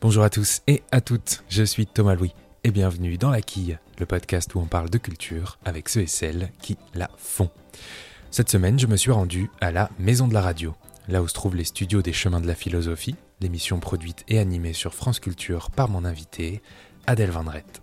Bonjour 0.00 0.22
à 0.22 0.30
tous 0.30 0.62
et 0.68 0.84
à 0.92 1.00
toutes, 1.00 1.42
je 1.48 1.64
suis 1.64 1.84
Thomas 1.84 2.14
Louis 2.14 2.32
et 2.62 2.70
bienvenue 2.70 3.18
dans 3.18 3.30
La 3.30 3.42
Quille, 3.42 3.80
le 3.98 4.06
podcast 4.06 4.54
où 4.54 4.60
on 4.60 4.66
parle 4.66 4.90
de 4.90 4.98
culture 4.98 5.58
avec 5.64 5.88
ceux 5.88 6.02
et 6.02 6.06
celles 6.06 6.52
qui 6.62 6.78
la 6.94 7.10
font. 7.16 7.50
Cette 8.30 8.48
semaine, 8.48 8.78
je 8.78 8.86
me 8.86 8.96
suis 8.96 9.10
rendu 9.10 9.50
à 9.60 9.72
la 9.72 9.90
Maison 9.98 10.28
de 10.28 10.34
la 10.34 10.40
Radio, 10.40 10.76
là 11.08 11.20
où 11.20 11.26
se 11.26 11.34
trouvent 11.34 11.56
les 11.56 11.64
studios 11.64 12.00
des 12.00 12.12
Chemins 12.12 12.40
de 12.40 12.46
la 12.46 12.54
Philosophie, 12.54 13.16
l'émission 13.40 13.80
produite 13.80 14.24
et 14.28 14.38
animée 14.38 14.72
sur 14.72 14.94
France 14.94 15.18
Culture 15.18 15.72
par 15.72 15.88
mon 15.88 16.04
invité, 16.04 16.62
Adèle 17.08 17.32
Vendrette. 17.32 17.82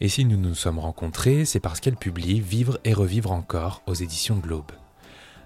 Et 0.00 0.08
si 0.08 0.24
nous 0.24 0.36
nous 0.36 0.56
sommes 0.56 0.80
rencontrés, 0.80 1.44
c'est 1.44 1.60
parce 1.60 1.78
qu'elle 1.78 1.96
publie 1.96 2.40
Vivre 2.40 2.80
et 2.82 2.92
revivre 2.92 3.30
encore 3.30 3.82
aux 3.86 3.94
éditions 3.94 4.42
l'Aube. 4.44 4.72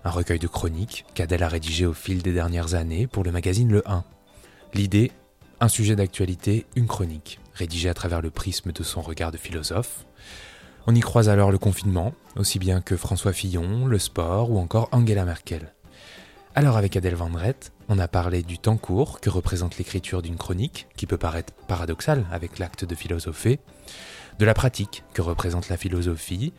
Un 0.05 0.11
recueil 0.11 0.39
de 0.39 0.49
chroniques 0.49 1.05
qu'Adèle 1.13 1.43
a 1.43 1.49
rédigé 1.49 1.85
au 1.85 1.93
fil 1.93 2.23
des 2.23 2.33
dernières 2.33 2.73
années 2.73 3.07
pour 3.07 3.23
le 3.23 3.33
magazine 3.33 3.71
Le 3.71 3.87
1. 3.87 4.03
L'idée, 4.73 5.13
un 5.61 5.69
sujet 5.69 5.95
d'actualité, 5.95 6.67
une 6.75 6.87
chronique, 6.87 7.39
rédigée 7.55 7.91
à 7.91 7.95
travers 7.95 8.23
le 8.23 8.31
prisme 8.31 8.73
de 8.73 8.83
son 8.83 9.03
regard 9.03 9.31
de 9.31 9.37
philosophe. 9.37 10.07
On 10.87 10.95
y 10.95 11.01
croise 11.01 11.29
alors 11.29 11.53
le 11.53 11.59
confinement, 11.59 12.15
aussi 12.37 12.59
bien 12.59 12.81
que 12.81 12.97
François 12.97 13.35
Fillon, 13.35 13.87
le 13.87 13.99
sport 13.99 14.51
ou 14.51 14.59
encore 14.59 14.89
Angela 14.93 15.27
Merkel. 15.27 15.75
Alors 16.55 16.79
avec 16.79 16.97
Adèle 16.97 17.15
Vendrette, 17.15 17.73
on 17.89 17.99
a 17.99 18.09
parlé 18.09 18.43
du 18.43 18.59
temps 18.59 18.79
court 18.79 19.21
que 19.21 19.29
représente 19.29 19.77
l'écriture 19.77 20.23
d'une 20.23 20.39
chronique, 20.39 20.89
qui 20.97 21.07
peut 21.07 21.19
paraître 21.19 21.53
paradoxale 21.69 22.25
avec 22.33 22.59
l'acte 22.59 22.87
de 22.87 22.95
philosopher, 22.95 23.61
de 24.39 24.45
la 24.47 24.55
pratique 24.55 25.05
que 25.13 25.21
représente 25.21 25.69
la 25.69 25.77
philosophie, 25.77 26.55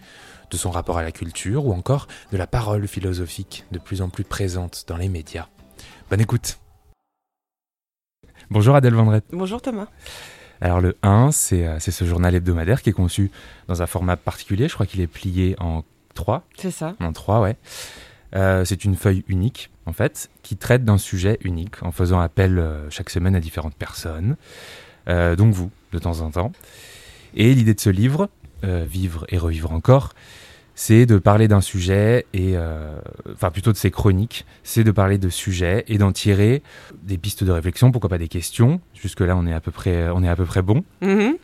de 0.52 0.58
son 0.58 0.70
rapport 0.70 1.00
à 1.00 1.04
la 1.04 1.12
culture 1.12 1.66
ou 1.66 1.74
encore 1.74 2.08
de 2.32 2.38
la 2.38 2.46
parole 2.46 2.88
philosophique 2.88 3.66
de 3.72 3.80
plus 3.80 4.02
en 4.02 4.10
plus 4.10 4.24
présente 4.24 4.86
dans 4.88 4.98
les 4.98 5.10
médias. 5.10 5.48
Bonne 6.10 6.22
écoute 6.22 6.61
Bonjour 8.50 8.76
Adèle 8.76 8.94
Vendrette. 8.94 9.26
Bonjour 9.32 9.62
Thomas. 9.62 9.88
Alors 10.62 10.82
le 10.82 10.96
1, 11.04 11.32
c'est 11.32 11.80
ce 11.80 12.06
journal 12.06 12.36
hebdomadaire 12.36 12.82
qui 12.82 12.90
est 12.90 12.94
conçu 12.94 13.32
dans 13.68 13.82
un 13.82 13.88
format 13.88 14.18
particulier, 14.18 14.68
je 14.68 14.74
crois 14.74 14.86
qu'il 14.86 15.02
est 15.02 15.08
plié 15.08 15.56
en 15.60 15.84
3. 16.14 16.44
C'est 16.58 16.72
ça. 16.72 16.96
En 17.00 17.14
3, 17.14 17.42
ouais. 17.42 17.58
Euh, 18.36 18.64
c'est 18.64 18.86
une 18.86 18.96
feuille 18.96 19.24
unique, 19.28 19.70
en 19.86 19.94
fait, 19.94 20.30
qui 20.44 20.58
traite 20.58 20.86
d'un 20.86 20.98
sujet 20.98 21.38
unique, 21.42 21.84
en 21.84 21.92
faisant 21.92 22.20
appel 22.20 22.60
euh, 22.60 22.90
chaque 22.90 23.10
semaine 23.10 23.36
à 23.36 23.40
différentes 23.40 23.76
personnes, 23.76 24.38
euh, 25.10 25.36
donc 25.36 25.54
vous, 25.54 25.72
de 25.92 26.00
temps 26.00 26.22
en 26.22 26.32
temps. 26.32 26.52
Et 27.34 27.54
l'idée 27.54 27.74
de 27.74 27.80
ce 27.80 27.90
livre, 27.90 28.30
Vivre 28.64 29.26
et 29.30 29.40
revivre 29.40 29.72
encore, 29.72 30.14
c'est 30.84 31.06
de 31.06 31.20
parler 31.20 31.48
d'un 31.48 31.62
sujet 31.62 32.26
et 32.34 32.54
euh, 32.56 32.96
enfin 33.32 33.52
plutôt 33.52 33.72
de 33.72 33.78
ces 33.78 33.92
chroniques, 33.92 34.48
c'est 34.64 34.84
de 34.84 34.90
parler 34.90 35.20
de 35.20 35.30
sujets 35.30 35.84
et 35.88 36.00
d'en 36.00 36.12
tirer 36.12 36.64
des 37.04 37.20
pistes 37.20 37.44
de 37.44 37.52
réflexion, 37.52 37.92
pourquoi 37.92 38.10
pas 38.10 38.18
des 38.18 38.28
questions. 38.28 38.82
Jusque 38.96 39.20
là, 39.20 39.38
on 39.38 39.46
est 39.46 39.54
à 39.54 39.60
peu 39.60 39.70
près, 39.70 40.10
on 40.10 40.24
est 40.24 40.28
à 40.28 40.36
peu 40.36 40.46
près 40.46 40.64
bon. 40.64 40.84
Mhm. 41.02 41.36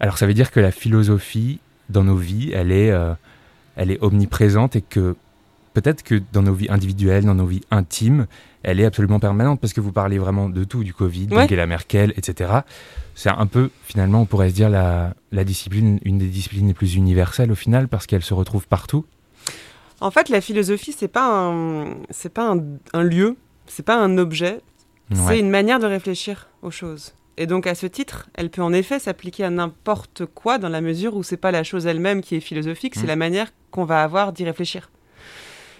Alors 0.00 0.16
ça 0.16 0.26
veut 0.26 0.32
dire 0.32 0.50
que 0.50 0.60
la 0.60 0.70
philosophie 0.70 1.60
dans 1.90 2.04
nos 2.04 2.16
vies, 2.16 2.52
elle 2.54 2.72
est, 2.72 2.90
euh, 2.90 3.12
elle 3.76 3.90
est 3.90 4.02
omniprésente 4.02 4.76
et 4.76 4.80
que 4.80 5.14
peut-être 5.74 6.02
que 6.02 6.22
dans 6.32 6.42
nos 6.42 6.54
vies 6.54 6.68
individuelles, 6.70 7.24
dans 7.24 7.34
nos 7.34 7.46
vies 7.46 7.60
intimes, 7.70 8.26
elle 8.62 8.80
est 8.80 8.84
absolument 8.86 9.20
permanente 9.20 9.60
parce 9.60 9.72
que 9.74 9.80
vous 9.82 9.92
parlez 9.92 10.18
vraiment 10.18 10.48
de 10.48 10.64
tout, 10.64 10.82
du 10.84 10.94
Covid, 10.94 11.26
Ouais. 11.30 11.42
d'Angela 11.42 11.66
Merkel, 11.66 12.14
etc. 12.16 12.50
C'est 13.14 13.28
un 13.28 13.46
peu, 13.46 13.70
finalement, 13.84 14.22
on 14.22 14.26
pourrait 14.26 14.48
se 14.50 14.54
dire 14.54 14.70
la, 14.70 15.14
la 15.32 15.44
discipline, 15.44 15.98
une 16.04 16.16
des 16.18 16.26
disciplines 16.28 16.66
les 16.68 16.74
plus 16.74 16.94
universelles 16.94 17.52
au 17.52 17.54
final 17.56 17.88
parce 17.88 18.06
qu'elle 18.06 18.22
se 18.22 18.32
retrouve 18.34 18.66
partout. 18.66 19.04
En 20.00 20.10
fait, 20.10 20.28
la 20.30 20.40
philosophie, 20.40 20.92
c'est 20.96 21.08
pas 21.08 21.28
un, 21.30 21.94
c'est 22.10 22.32
pas 22.32 22.50
un, 22.52 22.62
un 22.94 23.02
lieu, 23.02 23.36
c'est 23.66 23.84
pas 23.84 23.96
un 24.02 24.16
objet, 24.18 24.60
c'est 25.12 25.38
une 25.38 25.50
manière 25.50 25.78
de 25.78 25.86
réfléchir 25.86 26.48
aux 26.62 26.70
choses. 26.70 27.12
Et 27.36 27.46
donc, 27.46 27.66
à 27.66 27.74
ce 27.74 27.86
titre, 27.86 28.28
elle 28.34 28.48
peut 28.48 28.62
en 28.62 28.72
effet 28.72 28.98
s'appliquer 28.98 29.44
à 29.44 29.50
n'importe 29.50 30.24
quoi 30.24 30.58
dans 30.58 30.68
la 30.68 30.80
mesure 30.80 31.16
où 31.16 31.22
c'est 31.22 31.36
pas 31.36 31.50
la 31.50 31.62
chose 31.64 31.86
elle-même 31.86 32.20
qui 32.22 32.36
est 32.36 32.40
philosophique, 32.40 32.96
Mm. 32.96 33.00
c'est 33.00 33.06
la 33.06 33.16
manière 33.16 33.48
qu'on 33.70 33.84
va 33.84 34.02
avoir 34.02 34.32
d'y 34.32 34.44
réfléchir. 34.44 34.90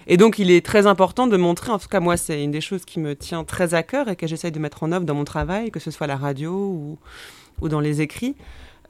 Et 0.07 0.17
donc, 0.17 0.39
il 0.39 0.51
est 0.51 0.65
très 0.65 0.85
important 0.85 1.27
de 1.27 1.37
montrer, 1.37 1.71
en 1.71 1.79
tout 1.79 1.87
cas, 1.87 1.99
moi, 1.99 2.17
c'est 2.17 2.43
une 2.43 2.51
des 2.51 2.61
choses 2.61 2.85
qui 2.85 2.99
me 2.99 3.15
tient 3.15 3.43
très 3.43 3.73
à 3.73 3.83
cœur 3.83 4.07
et 4.07 4.15
que 4.15 4.27
j'essaye 4.27 4.51
de 4.51 4.59
mettre 4.59 4.83
en 4.83 4.91
œuvre 4.91 5.05
dans 5.05 5.15
mon 5.15 5.25
travail, 5.25 5.71
que 5.71 5.79
ce 5.79 5.91
soit 5.91 6.05
à 6.05 6.07
la 6.07 6.17
radio 6.17 6.97
ou, 7.61 7.69
dans 7.69 7.79
les 7.79 8.01
écrits, 8.01 8.35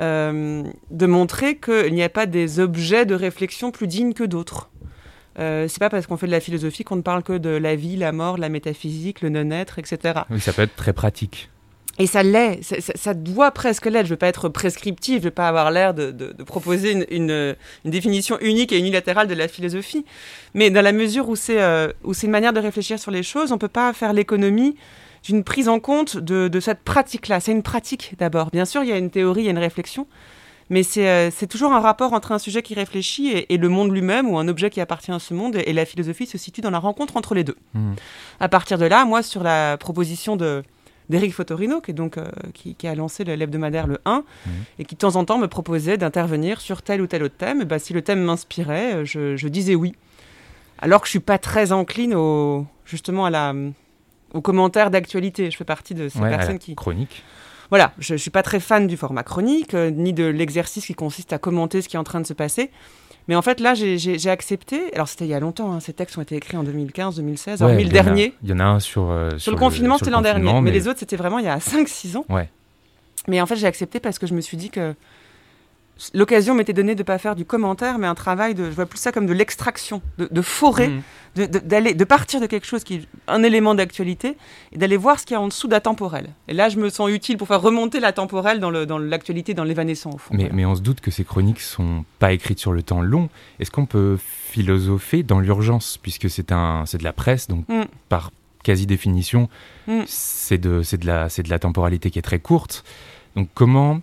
euh, 0.01 0.63
de 0.91 1.05
montrer 1.05 1.57
qu'il 1.57 1.93
n'y 1.93 2.03
a 2.03 2.09
pas 2.09 2.25
des 2.25 2.59
objets 2.59 3.05
de 3.05 3.15
réflexion 3.15 3.71
plus 3.71 3.87
dignes 3.87 4.13
que 4.13 4.23
d'autres. 4.25 4.69
Euh, 5.39 5.67
c'est 5.67 5.79
pas 5.79 5.89
parce 5.89 6.07
qu'on 6.07 6.17
fait 6.17 6.27
de 6.27 6.31
la 6.31 6.39
philosophie 6.39 6.83
qu'on 6.83 6.95
ne 6.95 7.01
parle 7.01 7.23
que 7.23 7.37
de 7.37 7.49
la 7.49 7.75
vie, 7.75 7.97
la 7.97 8.11
mort, 8.11 8.37
la 8.37 8.49
métaphysique, 8.49 9.21
le 9.21 9.29
non-être, 9.29 9.79
etc. 9.79 10.21
Oui, 10.29 10.39
ça 10.39 10.53
peut 10.53 10.63
être 10.63 10.75
très 10.75 10.93
pratique. 10.93 11.49
Et 11.97 12.07
ça 12.07 12.23
l'est, 12.23 12.61
ça, 12.61 12.81
ça- 12.81 12.93
ça 12.95 13.13
doit 13.13 13.51
presque 13.51 13.85
l'être. 13.85 14.05
Je 14.05 14.11
veux 14.11 14.17
pas 14.17 14.27
être 14.27 14.49
prescriptif, 14.49 15.19
je 15.19 15.23
veux 15.25 15.31
pas 15.31 15.47
avoir 15.47 15.71
l'air 15.71 15.93
de, 15.93 16.11
de- 16.11 16.33
de 16.33 16.43
proposer 16.43 16.91
une, 16.91 17.05
une- 17.09 17.55
une 17.85 17.91
définition 17.91 18.37
unique 18.41 18.73
et 18.73 18.79
unilatérale 18.79 19.27
de 19.27 19.33
la 19.33 19.47
philosophie. 19.47 20.05
Mais 20.53 20.69
dans 20.69 20.81
la 20.81 20.91
mesure 20.91 21.29
où 21.29 21.35
c'est 21.37 21.61
euh, 21.61 21.87
une 22.23 22.31
manière 22.31 22.51
de 22.51 22.59
réfléchir 22.59 22.99
sur 22.99 23.11
les 23.11 23.23
choses, 23.23 23.51
on 23.53 23.57
peut 23.57 23.69
pas 23.69 23.93
faire 23.93 24.11
l'économie 24.11 24.75
d'une 25.23 25.43
prise 25.45 25.69
en 25.69 25.79
compte 25.79 26.17
de, 26.17 26.49
de 26.49 26.59
cette 26.59 26.81
pratique-là. 26.83 27.39
C'est 27.39 27.53
une 27.53 27.63
pratique 27.63 28.13
d'abord. 28.19 28.49
Bien 28.51 28.65
sûr, 28.65 28.83
il 28.83 28.89
y 28.89 28.91
a 28.91 28.97
une 28.97 29.09
théorie, 29.09 29.43
il 29.43 29.45
y 29.45 29.47
a 29.47 29.51
une 29.51 29.57
réflexion, 29.57 30.05
mais 30.69 30.83
c'est 30.83 31.07
euh, 31.07 31.29
toujours 31.49 31.71
un 31.73 31.79
rapport 31.79 32.11
entre 32.11 32.33
un 32.33 32.39
sujet 32.39 32.61
qui 32.61 32.73
réfléchit 32.73 33.29
et, 33.29 33.53
et 33.53 33.57
le 33.57 33.69
monde 33.69 33.91
lui-même 33.93 34.29
ou 34.29 34.37
un 34.37 34.47
objet 34.49 34.69
qui 34.69 34.81
appartient 34.81 35.11
à 35.13 35.19
ce 35.19 35.33
monde. 35.33 35.55
Et 35.65 35.71
la 35.71 35.85
philosophie 35.85 36.25
se 36.27 36.37
situe 36.37 36.59
dans 36.59 36.71
la 36.71 36.79
rencontre 36.79 37.15
entre 37.15 37.33
les 37.35 37.45
deux. 37.45 37.55
Hmm. 37.73 37.93
À 38.41 38.49
partir 38.49 38.77
de 38.77 38.85
là, 38.85 39.05
moi, 39.05 39.23
sur 39.23 39.41
la 39.43 39.77
proposition 39.77 40.35
de 40.35 40.61
d'Éric 41.09 41.33
Fotorino, 41.33 41.81
qui, 41.81 41.91
est 41.91 41.93
donc, 41.93 42.17
euh, 42.17 42.25
qui, 42.53 42.75
qui 42.75 42.87
a 42.87 42.95
lancé 42.95 43.23
le- 43.23 43.35
l'hebdomadaire 43.35 43.87
Le 43.87 43.99
1, 44.05 44.23
Mhm. 44.45 44.51
et 44.79 44.85
qui 44.85 44.95
de 44.95 44.99
temps 44.99 45.15
en 45.15 45.25
temps 45.25 45.37
me 45.37 45.47
proposait 45.47 45.97
d'intervenir 45.97 46.61
sur 46.61 46.81
tel 46.81 47.01
ou 47.01 47.07
tel 47.07 47.23
autre 47.23 47.35
thème, 47.37 47.61
et 47.61 47.65
ben, 47.65 47.79
si 47.79 47.93
le 47.93 48.01
thème 48.01 48.21
m'inspirait, 48.23 48.95
euh, 48.95 49.05
je, 49.05 49.35
je 49.35 49.47
disais 49.47 49.75
oui. 49.75 49.93
Alors 50.79 50.99
que 51.01 51.07
je 51.07 51.11
suis 51.11 51.19
pas 51.19 51.37
très 51.37 51.71
encline 51.71 52.13
au, 52.15 52.65
justement 52.85 53.25
à 53.25 53.29
la, 53.29 53.53
aux 54.33 54.41
commentaires 54.41 54.91
d'actualité. 54.91 55.49
Je 55.51 55.55
fais 55.57 55.63
partie 55.63 55.93
de 55.93 56.09
ces 56.09 56.19
Ouais, 56.19 56.29
personnes 56.29 56.59
qui... 56.59 56.75
Chronique. 56.75 57.23
Voilà, 57.69 57.93
je 57.97 58.13
ne 58.13 58.17
suis 58.17 58.29
pas 58.29 58.43
très 58.43 58.59
fan 58.59 58.85
du 58.85 58.95
format 58.97 59.23
chronique, 59.23 59.73
euh, 59.73 59.89
ni 59.89 60.13
de 60.13 60.25
l'exercice 60.25 60.85
qui 60.85 60.93
consiste 60.93 61.33
à 61.33 61.37
commenter 61.39 61.81
ce 61.81 61.89
qui 61.89 61.95
est 61.95 61.99
en 61.99 62.03
train 62.03 62.21
de 62.21 62.27
se 62.27 62.33
passer. 62.33 62.69
Mais 63.27 63.35
en 63.35 63.41
fait, 63.41 63.59
là, 63.59 63.73
j'ai- 63.73 63.97
accepté. 64.29 64.93
Alors, 64.93 65.07
c'était 65.07 65.25
il 65.25 65.29
y 65.29 65.33
a 65.33 65.39
longtemps, 65.39 65.73
hein, 65.73 65.79
ces 65.79 65.93
textes 65.93 66.17
ont 66.17 66.21
été 66.21 66.35
écrits 66.35 66.57
en 66.57 66.63
2015, 66.63 67.15
2016, 67.15 67.61
Ouais, 67.61 67.71
en 67.73 67.75
a- 67.89 67.91
dernier. 67.91 68.33
Il 68.43 68.49
y 68.49 68.53
en 68.53 68.59
a 68.59 68.65
un 68.65 68.79
sur. 68.79 69.09
euh, 69.09 69.31
Sur, 69.37 69.51
le 69.51 69.57
confinement, 69.57 69.95
sur 69.97 70.05
c'était 70.05 70.11
l'an 70.11 70.21
dernier. 70.21 70.41
confinement, 70.41 70.61
Mais, 70.61 70.71
les 70.71 70.87
autres, 70.87 70.99
c'était 70.99 71.15
vraiment 71.15 71.39
il 71.39 71.45
y 71.45 71.47
a 71.49 71.59
5-6 71.59 72.17
ans. 72.17 72.25
Ouais. 72.29 72.49
Mais 73.27 73.41
en 73.41 73.45
fait, 73.47 73.55
j'ai 73.55 73.65
accepté 73.67 73.99
parce 73.99 74.19
que 74.19 74.27
je 74.27 74.33
me 74.35 74.41
suis 74.41 74.57
dit 74.57 74.69
que 74.69 74.93
l'occasion 76.13 76.53
m'était 76.55 76.73
donnée 76.73 76.93
de 76.95 76.99
ne 76.99 77.05
pas 77.05 77.17
faire 77.17 77.35
du 77.35 77.45
commentaire, 77.45 77.97
mais 77.97 78.07
un 78.07 78.15
travail 78.15 78.53
de. 78.55 78.65
Je 78.65 78.75
vois 78.75 78.85
plus 78.85 78.99
ça 78.99 79.11
comme 79.11 79.25
de 79.25 79.33
l'extraction, 79.33 80.01
de, 80.17 80.27
de 80.29 80.41
forer, 80.41 80.91
de, 81.35 81.45
de- 81.45 81.59
d'aller, 81.59 81.93
de 81.93 82.03
partir 82.03 82.39
de 82.41 82.45
quelque 82.47 82.65
chose 82.67 82.83
qui 82.83 82.95
est 82.95 83.01
un 83.27 83.43
élément 83.43 83.75
d'actualité 83.75 84.37
et 84.71 84.77
d'aller 84.77 84.97
voir 84.97 85.19
ce 85.19 85.25
qu'il 85.25 85.33
y 85.35 85.37
a 85.37 85.41
en 85.41 85.47
dessous 85.47 85.67
d'atemporel. 85.67 86.27
Et 86.47 86.53
là, 86.53 86.69
je 86.69 86.77
me 86.77 86.89
sens 86.89 87.09
utile 87.09 87.37
pour 87.37 87.47
faire 87.47 87.61
remonter 87.61 87.99
la 87.99 88.11
temporelle 88.13 88.59
dans, 88.59 88.69
le, 88.71 88.85
dans 88.85 88.97
l'actualité, 88.97 89.53
dans 89.53 89.63
l'évanescent, 89.63 90.11
au 90.13 90.17
fond. 90.17 90.33
Mais, 90.33 90.43
Voilà. 90.43 90.55
mais 90.55 90.65
on 90.65 90.75
se 90.75 90.81
doute 90.81 90.99
que 91.01 91.11
ces 91.11 91.23
chroniques 91.23 91.61
sont 91.61 92.03
pas 92.19 92.33
écrites 92.33 92.59
sur 92.59 92.73
le 92.73 92.83
temps 92.83 93.01
long. 93.01 93.29
Est-ce 93.59 93.71
qu'on 93.71 93.85
peut 93.85 94.17
philosopher 94.19 95.23
dans 95.23 95.39
l'urgence 95.39 95.97
Puisque 96.01 96.29
c'est 96.29 96.51
un, 96.51 96.83
c'est 96.85 96.97
de 96.97 97.03
la 97.03 97.13
presse, 97.13 97.47
donc 97.47 97.65
Mm. 97.69 97.83
par 98.09 98.31
quasi 98.63 98.85
définition, 98.85 99.49
Mm. 99.87 100.01
c'est 100.07 100.57
de, 100.57 100.81
c'est 100.83 100.97
de, 100.97 101.05
la, 101.07 101.29
c'est 101.29 101.43
de 101.43 101.49
la 101.49 101.59
temporalité 101.59 102.09
qui 102.11 102.19
est 102.19 102.23
très 102.23 102.39
courte. 102.39 102.83
Donc 103.35 103.49
comment. 103.53 103.99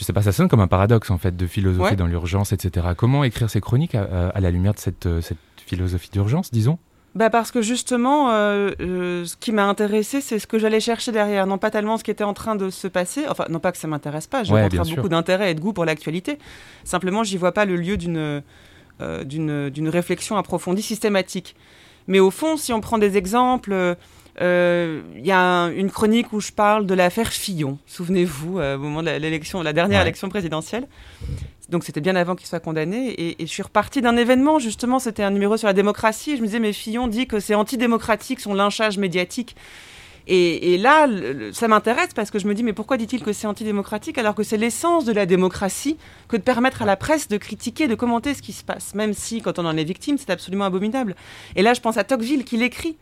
Je 0.00 0.04
sais 0.06 0.14
pas, 0.14 0.22
ça 0.22 0.32
sonne 0.32 0.48
comme 0.48 0.60
un 0.60 0.66
paradoxe 0.66 1.10
en 1.10 1.18
fait 1.18 1.36
de 1.36 1.46
philosopher 1.46 1.90
Ouais. 1.90 1.96
dans 1.96 2.06
l'urgence, 2.06 2.52
etc. 2.54 2.88
Comment 2.96 3.22
écrire 3.22 3.50
ces 3.50 3.60
chroniques 3.60 3.94
à, 3.94 4.32
la 4.40 4.50
lumière 4.50 4.72
de 4.72 4.78
cette, 4.78 5.04
euh, 5.04 5.20
cette 5.20 5.36
philosophie 5.66 6.08
d'urgence, 6.10 6.50
disons? 6.50 6.78
Bah 7.14 7.28
parce 7.28 7.50
que 7.50 7.60
justement, 7.60 8.30
euh, 8.30 8.70
euh, 8.80 9.26
ce 9.26 9.36
qui 9.36 9.52
m'a 9.52 9.66
intéressé, 9.66 10.22
c'est 10.22 10.38
ce 10.38 10.46
que 10.46 10.58
j'allais 10.58 10.80
chercher 10.80 11.12
derrière, 11.12 11.46
non 11.46 11.58
pas 11.58 11.70
tellement 11.70 11.98
ce 11.98 12.04
qui 12.04 12.10
était 12.10 12.24
en 12.24 12.32
train 12.32 12.56
de 12.56 12.70
se 12.70 12.88
passer. 12.88 13.24
Enfin, 13.28 13.44
non 13.50 13.58
pas 13.58 13.72
que 13.72 13.78
ça 13.78 13.88
m'intéresse 13.88 14.26
pas, 14.26 14.42
Ouais, 14.44 14.70
sûr. 14.70 14.96
beaucoup 14.96 15.08
d'intérêt 15.10 15.50
et 15.50 15.54
de 15.54 15.60
goût 15.60 15.74
pour 15.74 15.84
l'actualité. 15.84 16.38
Simplement, 16.84 17.22
j'y 17.22 17.36
vois 17.36 17.52
pas 17.52 17.66
le 17.66 17.76
lieu 17.76 17.98
d'une 17.98 18.16
euh, 19.02 19.70
réflexion 19.90 20.38
approfondie, 20.38 20.82
systématique. 20.82 21.56
Mais 22.06 22.20
au 22.20 22.30
fond, 22.30 22.56
si 22.56 22.72
on 22.72 22.80
prend 22.80 22.96
des 22.96 23.18
exemples, 23.18 23.96
il 24.40 25.26
y 25.26 25.30
a 25.32 25.38
un- 25.40 25.70
une 25.72 25.90
chronique 25.90 26.32
où 26.32 26.40
je 26.40 26.50
parle 26.52 26.86
de 26.86 26.94
l'affaire 26.94 27.28
Fillon. 27.32 27.78
Souvenez-vous, 27.86 28.58
euh, 28.58 28.76
au 28.76 28.80
moment 28.80 29.00
de 29.02 29.06
la- 29.06 29.18
l'élection, 29.18 29.62
la 29.62 29.72
dernière 29.72 29.98
Ouais. 29.98 30.04
élection 30.06 30.28
présidentielle. 30.28 30.86
Donc 31.68 31.84
c'était 31.84 32.00
bien 32.00 32.16
avant 32.16 32.34
qu'il 32.34 32.46
soit 32.48 32.58
condamné. 32.60 33.08
Et, 33.10 33.42
et 33.42 33.46
je 33.46 33.50
suis 33.50 33.62
repartie 33.62 34.00
d'un 34.00 34.16
événement, 34.16 34.58
justement, 34.58 34.98
c'était 34.98 35.22
un 35.22 35.30
numéro 35.30 35.56
sur 35.56 35.66
la 35.68 35.72
démocratie. 35.74 36.32
Et 36.32 36.36
je 36.36 36.40
me 36.42 36.46
disais, 36.46 36.58
mais 36.58 36.72
Fillon 36.72 37.06
dit 37.06 37.26
que 37.26 37.38
c'est 37.38 37.54
antidémocratique, 37.54 38.40
son 38.40 38.54
lynchage 38.54 38.98
médiatique. 38.98 39.54
Et, 40.26 40.74
et 40.74 40.78
là, 40.78 41.06
le- 41.06 41.52
ça 41.52 41.66
m'intéresse 41.68 42.10
parce 42.14 42.30
que 42.30 42.38
je 42.38 42.46
me 42.46 42.54
dis, 42.54 42.62
mais 42.62 42.72
pourquoi 42.72 42.96
dit-il 42.96 43.22
que 43.22 43.32
c'est 43.32 43.46
antidémocratique 43.46 44.18
alors 44.18 44.34
que 44.34 44.42
c'est 44.42 44.56
l'essence 44.58 45.04
de 45.04 45.12
la 45.12 45.26
démocratie 45.26 45.96
que 46.28 46.36
de 46.36 46.42
permettre 46.42 46.82
à 46.82 46.86
la 46.86 46.96
presse 46.96 47.28
de 47.28 47.36
critiquer, 47.36 47.88
de 47.88 47.94
commenter 47.94 48.34
ce 48.34 48.42
qui 48.42 48.52
se 48.52 48.62
passe, 48.64 48.94
même 48.94 49.12
si, 49.12 49.40
quand 49.40 49.58
on 49.58 49.64
en 49.64 49.76
est 49.76 49.84
victime, 49.84 50.18
c'est 50.18 50.30
absolument 50.30 50.64
abominable. 50.66 51.14
Et 51.56 51.62
là, 51.62 51.72
je 51.74 51.80
pense 51.80 51.96
à 51.96 52.04
Tocqueville 52.04 52.44
qui 52.44 52.56
l'écrit. 52.58 52.96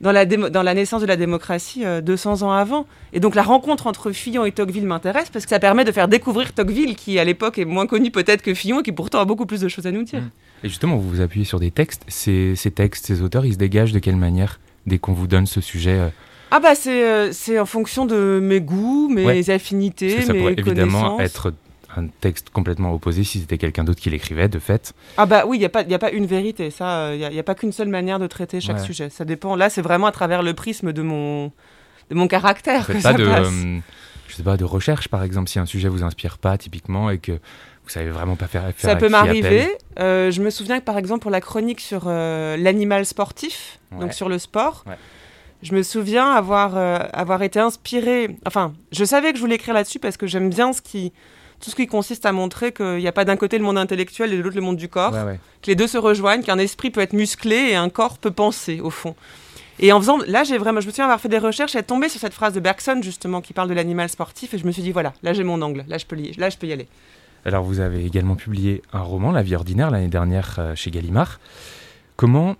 Dans 0.00 0.12
la, 0.12 0.26
dans 0.26 0.62
la 0.62 0.74
naissance 0.74 1.02
de 1.02 1.06
la 1.06 1.16
démocratie 1.16 1.84
200 2.02 2.42
ans 2.42 2.52
avant. 2.52 2.86
Et 3.12 3.20
donc 3.20 3.34
la 3.34 3.42
rencontre 3.42 3.86
entre 3.86 4.12
Fillon 4.12 4.44
et 4.44 4.52
Tocqueville 4.52 4.86
m'intéresse 4.86 5.30
parce 5.30 5.44
que 5.44 5.50
ça 5.50 5.58
permet 5.58 5.84
de 5.84 5.92
faire 5.92 6.08
découvrir 6.08 6.52
Tocqueville, 6.52 6.96
qui 6.96 7.18
à 7.18 7.24
l'époque 7.24 7.58
est 7.58 7.64
moins 7.64 7.86
connu 7.86 8.10
peut-être 8.10 8.42
que 8.42 8.54
Fillon, 8.54 8.80
et 8.80 8.82
qui 8.82 8.92
pourtant 8.92 9.20
a 9.20 9.24
beaucoup 9.24 9.46
plus 9.46 9.60
de 9.60 9.68
choses 9.68 9.86
à 9.86 9.90
nous 9.90 10.02
dire. 10.02 10.20
Mmh. 10.20 10.30
Et 10.64 10.68
justement, 10.68 10.96
vous 10.96 11.08
vous 11.08 11.20
appuyez 11.20 11.44
sur 11.44 11.60
des 11.60 11.70
textes. 11.70 12.02
Ces, 12.08 12.54
ces 12.56 12.70
textes, 12.70 13.06
ces 13.06 13.22
auteurs, 13.22 13.46
ils 13.46 13.54
se 13.54 13.58
dégagent 13.58 13.92
de 13.92 13.98
quelle 13.98 14.16
manière 14.16 14.60
dès 14.86 14.98
qu'on 14.98 15.12
vous 15.12 15.26
donne 15.26 15.46
ce 15.46 15.60
sujet 15.60 16.00
ah 16.50 16.60
bah 16.60 16.74
c'est 16.74 17.30
c'est 17.32 17.58
en 17.58 17.66
fonction 17.66 18.06
de 18.06 18.40
mes 18.42 18.62
goûts, 18.62 19.08
mes 19.08 19.50
affinités, 19.50 20.14
Parce 20.14 20.20
que 20.20 20.32
ça 20.32 20.38
pourrait 20.38 20.54
évidemment 20.56 21.20
être 21.20 21.52
un 21.98 22.06
texte 22.20 22.50
complètement 22.50 22.92
opposé 22.92 23.24
si 23.24 23.40
c'était 23.40 23.58
quelqu'un 23.58 23.84
d'autre 23.84 24.00
qui 24.00 24.10
l'écrivait, 24.10 24.48
de 24.48 24.58
fait. 24.58 24.94
Ah 25.16 25.26
bah 25.26 25.44
oui, 25.46 25.56
il 25.56 25.60
n'y 25.60 25.66
a, 25.66 25.68
pas, 25.68 25.80
a 25.80 25.98
pas 25.98 26.10
une 26.10 26.26
vérité, 26.26 26.70
ça, 26.70 27.14
il 27.14 27.28
n'y 27.28 27.38
a, 27.38 27.42
pas 27.42 27.54
qu'une 27.54 27.72
seule 27.72 27.88
manière 27.88 28.18
de 28.18 28.26
traiter 28.26 28.60
chaque 28.60 28.80
sujet. 28.80 29.10
Ça 29.10 29.24
dépend, 29.24 29.56
là 29.56 29.70
c'est 29.70 29.82
vraiment 29.82 30.06
à 30.06 30.12
travers 30.12 30.42
le 30.42 30.54
prisme 30.54 30.92
de 30.92 31.02
mon, 31.02 31.52
de 32.10 32.14
mon 32.14 32.28
caractère 32.28 32.86
que 32.86 33.00
ça 33.00 33.12
de, 33.12 33.24
passe. 33.24 33.48
Euh, 33.48 33.78
je 34.28 34.34
sais 34.34 34.42
pas, 34.42 34.56
de 34.56 34.64
recherche 34.64 35.08
par 35.08 35.22
exemple, 35.22 35.48
si 35.48 35.58
un 35.58 35.66
sujet 35.66 35.88
vous 35.88 36.02
inspire 36.02 36.38
pas 36.38 36.58
typiquement 36.58 37.10
et 37.10 37.18
que 37.18 37.32
vous 37.32 37.88
savez 37.88 38.10
vraiment 38.10 38.36
pas 38.36 38.46
faire, 38.46 38.62
faire 38.74 38.90
Ça 38.90 38.96
peut 38.96 39.08
m'arriver. 39.08 39.68
Euh, 39.98 40.30
je 40.30 40.42
me 40.42 40.50
souviens 40.50 40.78
que 40.78 40.84
par 40.84 40.98
exemple 40.98 41.22
pour 41.22 41.30
la 41.30 41.40
chronique 41.40 41.80
sur 41.80 42.04
euh, 42.06 42.56
l'animal 42.56 43.06
sportif, 43.06 43.78
donc 43.98 44.12
sur 44.12 44.28
le 44.28 44.38
sport, 44.38 44.84
je 45.62 45.74
me 45.74 45.82
souviens 45.82 46.30
avoir, 46.30 46.76
avoir 47.12 47.42
été 47.42 47.58
inspirée, 47.58 48.36
enfin 48.46 48.74
je 48.92 49.04
savais 49.04 49.30
que 49.30 49.36
je 49.36 49.42
voulais 49.42 49.56
écrire 49.56 49.74
là-dessus 49.74 49.98
parce 49.98 50.16
que 50.16 50.26
j'aime 50.26 50.50
bien 50.50 50.72
ce 50.72 50.82
qui 50.82 51.12
tout 51.60 51.70
ce 51.70 51.76
qui 51.76 51.86
consiste 51.86 52.26
à 52.26 52.32
montrer 52.32 52.72
qu'il 52.72 52.96
n'y 52.96 53.08
a 53.08 53.12
pas 53.12 53.24
d'un 53.24 53.36
côté 53.36 53.58
le 53.58 53.64
monde 53.64 53.78
intellectuel 53.78 54.32
et 54.32 54.36
de 54.36 54.42
l'autre 54.42 54.56
le 54.56 54.62
monde 54.62 54.76
du 54.76 54.88
corps, 54.88 55.12
que 55.12 55.66
les 55.66 55.74
deux 55.74 55.86
se 55.86 55.98
rejoignent, 55.98 56.42
qu'un 56.42 56.58
esprit 56.58 56.90
peut 56.90 57.00
être 57.00 57.12
musclé 57.12 57.56
et 57.56 57.74
un 57.76 57.88
corps 57.88 58.18
peut 58.18 58.30
penser 58.30 58.80
au 58.80 58.90
fond. 58.90 59.14
Et 59.80 59.92
en 59.92 60.00
faisant, 60.00 60.18
là, 60.26 60.42
j'ai 60.44 60.58
vraiment, 60.58 60.80
je 60.80 60.86
me 60.86 60.90
souviens 60.90 61.04
avoir 61.04 61.20
fait 61.20 61.28
des 61.28 61.38
recherches 61.38 61.76
et 61.76 61.78
être 61.78 61.86
tombée 61.86 62.08
sur 62.08 62.20
cette 62.20 62.34
phrase 62.34 62.52
de 62.52 62.60
Bergson 62.60 63.00
justement 63.02 63.40
qui 63.40 63.52
parle 63.52 63.68
de 63.68 63.74
l'animal 63.74 64.08
sportif 64.08 64.54
et 64.54 64.58
je 64.58 64.66
me 64.66 64.72
suis 64.72 64.82
dit 64.82 64.90
voilà, 64.90 65.12
là 65.22 65.32
j'ai 65.32 65.44
mon 65.44 65.62
angle, 65.62 65.84
là 65.86 65.98
je 65.98 66.06
peux 66.06 66.18
y, 66.18 66.32
là 66.32 66.50
je 66.50 66.56
peux 66.56 66.66
y 66.66 66.72
aller. 66.72 66.88
Alors 67.44 67.62
vous 67.62 67.78
avez 67.80 68.04
également 68.04 68.34
publié 68.34 68.82
un 68.92 69.00
roman, 69.00 69.30
La 69.30 69.42
vie 69.42 69.54
ordinaire, 69.54 69.90
l'année 69.90 70.08
dernière 70.08 70.56
euh, 70.58 70.74
chez 70.74 70.90
Gallimard. 70.90 71.38
Comment 72.16 72.56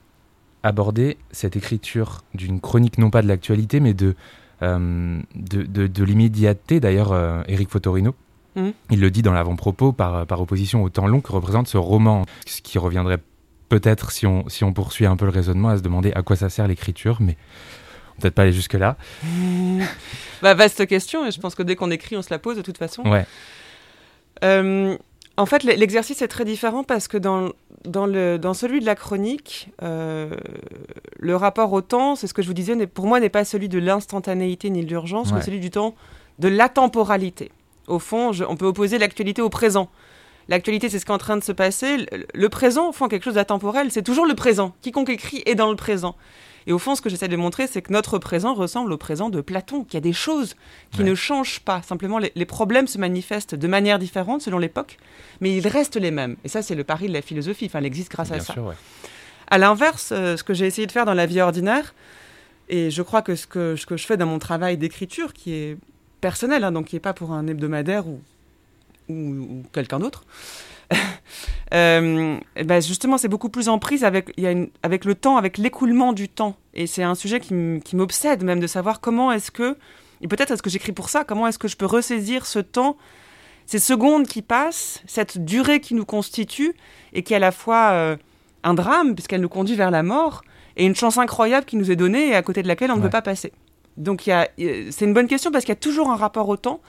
aborder 0.62 1.17
cette 1.33 1.56
écriture 1.56 2.23
d'une 2.35 2.61
chronique 2.61 2.99
non 2.99 3.11
pas 3.11 3.23
de 3.23 3.29
l'actualité 3.29 3.81
mais 3.81 3.95
de, 3.95 4.15
euh, 4.62 5.21
de, 5.35 5.87
de, 5.87 6.05
l'immédiateté 6.05 6.79
D'ailleurs, 6.79 7.12
euh, 7.12 7.43
Eric 7.49 7.69
Fotorino? 7.69 8.15
Mm. 8.59 8.73
Il 8.91 9.01
le 9.01 9.11
dit 9.11 9.23
dans 9.23 9.33
l'avant-propos 9.33 9.93
par, 9.93 10.27
par 10.27 10.41
opposition 10.41 10.83
au 10.83 10.89
temps 10.89 11.07
long 11.07 11.21
que 11.21 11.33
représente 11.33 11.69
ce 11.69 11.77
roman, 11.77 12.25
ce 12.47 12.61
qui 12.61 12.79
reviendrait 12.79 13.19
peut-être, 13.69 14.11
si 14.13 14.27
on, 14.27 14.49
si 14.49 14.65
on 14.65 14.73
poursuit 14.73 15.07
un 15.07 15.17
peu 15.17 15.25
le 15.25 15.31
raisonnement, 15.31 15.69
à 15.69 15.77
se 15.77 15.83
demander 15.83 16.13
à 16.13 16.23
quoi 16.23 16.37
ça 16.37 16.49
sert 16.49 16.67
l'écriture, 16.67 17.19
mais 17.21 17.37
peut-être 18.21 18.35
pas 18.35 18.43
aller 18.43 18.53
jusque-là. 18.53 18.97
bah, 20.43 20.55
vaste 20.55 20.87
question, 20.87 21.27
et 21.27 21.31
je 21.31 21.41
pense 21.41 21.55
que 21.55 21.63
dès 21.63 21.77
qu'on 21.77 21.91
écrit, 21.91 22.17
on 22.17 22.23
se 22.23 22.31
la 22.31 22.39
pose 22.39 22.57
de 22.57 22.63
toute 22.63 22.79
façon. 22.79 23.03
Ouais. 23.03 23.27
Euh, 24.45 24.97
en 25.37 25.47
fait, 25.47 25.63
l'exercice 25.63 26.21
est 26.21 26.29
très 26.29 26.45
différent 26.45 26.83
parce 26.83 27.07
que 27.07 27.17
dans, 27.17 27.51
dans, 27.85 28.07
le, 28.07 28.39
dans 28.39 28.55
celui 28.55 28.81
de 28.81 28.87
la 28.87 28.97
chronique, 28.97 29.69
euh, 29.83 30.35
le 31.19 31.37
rapport 31.37 31.73
au 31.73 31.81
temps, 31.81 32.17
c'est 32.17 32.27
ce 32.27 32.35
que 32.35 32.43
je 32.43 32.49
vous 32.49 32.55
disais, 32.55 32.87
pour 32.89 33.07
moi 33.07 33.21
n'est 33.21 33.29
pas 33.29 33.45
celui 33.45 33.69
de 33.69 33.79
l'instantanéité 33.79 34.69
ni 34.69 34.85
de 34.85 34.91
l'urgence, 34.91 35.33
mais 35.33 35.43
celui 35.43 35.61
du 35.61 35.71
temps 35.71 35.95
de 36.41 36.49
la 36.49 36.69
temporalité. 36.69 37.53
Au 37.88 37.99
fond, 37.99 38.32
on 38.49 38.56
peut 38.56 38.67
opposer 38.67 38.99
l'actualité 38.99 39.43
au 39.43 39.49
présent. 39.49 39.88
L'actualité, 40.49 40.88
c'est 40.88 40.99
ce 40.99 41.05
qui 41.05 41.11
est 41.11 41.14
en 41.14 41.19
train 41.19 41.37
de 41.37 41.44
se 41.44 41.52
passer. 41.52 42.06
Le, 42.32 42.49
présent, 42.49 42.88
au 42.88 42.93
fond, 42.93 43.08
quelque 43.08 43.25
chose 43.25 43.35
d'intemporel, 43.35 43.90
c'est 43.90 44.02
toujours 44.02 44.26
le 44.26 44.35
présent. 44.35 44.75
Quiconque 44.81 45.11
écrit 45.11 45.43
est 45.44 45.55
dans 45.55 45.70
le 45.70 45.76
présent. 45.76 46.17
Et 46.67 46.73
au 46.73 46.79
fond, 46.79 46.94
ce 46.94 47.02
que 47.02 47.08
j'essaie 47.08 47.29
de 47.29 47.37
montrer, 47.37 47.67
c'est 47.67 47.82
que 47.82 47.93
notre 47.93 48.19
présent 48.19 48.55
ressemble 48.55 48.93
au 48.93 48.99
présent 48.99 49.31
de 49.31 49.40
Platon, 49.40 49.85
qu'il 49.85 49.94
y 49.94 49.96
a 49.96 50.00
des 50.00 50.12
choses 50.12 50.55
qui 50.90 51.02
ne 51.02 51.14
changent 51.14 51.61
pas. 51.61 51.82
Simplement, 51.82 52.19
les, 52.19 52.44
problèmes 52.44 52.87
se 52.87 52.99
manifestent 52.99 53.55
de 53.55 53.69
manière 53.69 53.99
différente 53.99 54.43
selon 54.43 54.58
l'époque, 54.58 54.99
mais 55.40 55.55
ils 55.56 55.67
restent 55.67 55.96
les 55.96 56.11
mêmes. 56.11 56.37
Et 56.44 56.49
ça, 56.49 56.61
c'est 56.62 56.75
le 56.75 56.85
pari 56.85 57.08
de 57.08 57.12
la 57.12 57.23
philosophie. 57.23 57.67
Enfin, 57.67 57.79
elle 57.79 57.87
existe 57.87 58.11
grâce 58.11 58.32
à 58.32 58.40
ça. 58.40 58.52
Sûr, 58.52 58.75
À 59.46 59.58
l'inverse, 59.58 60.11
euh, 60.12 60.37
ce 60.37 60.44
que 60.44 60.52
j'ai 60.52 60.67
essayé 60.67 60.87
de 60.87 60.93
faire 60.93 61.06
dans 61.06 61.14
la 61.14 61.25
vie 61.25 61.40
ordinaire, 61.40 61.94
et 62.69 62.90
je 62.90 63.00
crois 63.00 63.23
que 63.23 63.35
ce 63.35 63.46
que, 63.46 63.76
ce 63.76 63.87
que 63.87 63.96
je 63.96 64.05
fais 64.05 64.19
dans 64.19 64.26
mon 64.26 64.38
travail 64.38 64.76
d'écriture, 64.76 65.32
qui 65.32 65.55
est 65.55 65.79
personnel, 66.20 66.65
hein, 66.65 66.73
donc 66.73 66.87
qui 66.87 66.97
n'est 66.97 67.00
pas 67.00 67.12
pour 67.12 67.32
un 67.32 67.47
hebdomadaire 67.47 68.06
ou, 68.06 68.20
ou, 69.09 69.62
quelqu'un 69.73 69.99
d'autre. 69.99 70.25
euh, 71.75 72.38
ben 72.65 72.82
justement, 72.82 73.19
c'est 73.19 73.29
beaucoup 73.29 73.50
plus 73.50 73.69
en 73.69 73.79
prise 73.79 74.05
avec, 74.05 74.32
y 74.38 74.47
a 74.47 74.53
une, 74.53 74.69
avec 74.82 75.05
le 75.05 75.15
temps, 75.15 75.37
avec 75.37 75.59
l'écoulement 75.59 76.12
du 76.12 76.29
temps. 76.29 76.56
Et 76.75 76.87
c'est 76.87 77.03
un 77.03 77.15
sujet 77.15 77.41
qui 77.41 77.97
m'obsède 77.97 78.43
même 78.43 78.61
de 78.61 78.67
savoir 78.67 79.00
comment 79.00 79.32
est-ce 79.32 79.50
que, 79.50 79.76
et 80.20 80.29
peut-être 80.29 80.53
est-ce 80.53 80.62
que 80.62 80.70
j'écris 80.70 80.93
pour 80.93 81.09
ça, 81.09 81.25
comment 81.25 81.47
est-ce 81.47 81.59
que 81.59 81.69
je 81.69 81.76
peux 81.76 81.87
ressaisir 81.87 82.47
ce 82.47 82.59
temps, 82.59 82.97
ces 83.67 83.79
secondes 83.79 84.26
qui 84.26 84.43
passent, 84.43 85.03
cette 85.06 85.44
durée 85.44 85.81
qui 85.81 85.94
nous 85.94 86.06
constitue 86.06 86.75
et 87.12 87.23
qui 87.23 87.35
est 87.35 87.37
à 87.37 87.41
la 87.41 87.53
fois 87.53 87.91
euh, 87.93 88.17
un 88.64 88.75
drame, 88.75 89.14
puisqu'elle 89.14 89.41
nous 89.41 89.49
conduit 89.49 89.76
vers 89.76 89.91
la 89.91 90.03
mort, 90.03 90.43
et 90.76 90.87
une 90.87 90.94
chance 90.94 91.19
incroyable 91.19 91.67
qui 91.67 91.76
nous 91.76 91.91
est 91.91 91.97
donnée 91.97 92.29
et 92.29 92.35
à 92.35 92.43
côté 92.43 92.62
de 92.62 92.69
laquelle 92.69 92.91
on 92.91 92.97
ne 92.97 93.03
peut 93.03 93.11
pas 93.11 93.23
passer. 93.23 93.53
Donc 93.99 94.23
c'est 94.23 95.05
une 95.05 95.15
bonne 95.15 95.27
question 95.27 95.50
parce 95.50 95.65
qu'il 95.65 95.73
y 95.73 95.77
a 95.79 95.81
toujours 95.81 96.11
un 96.11 96.17
rapport 96.17 96.49
au 96.49 96.56
temps. 96.56 96.81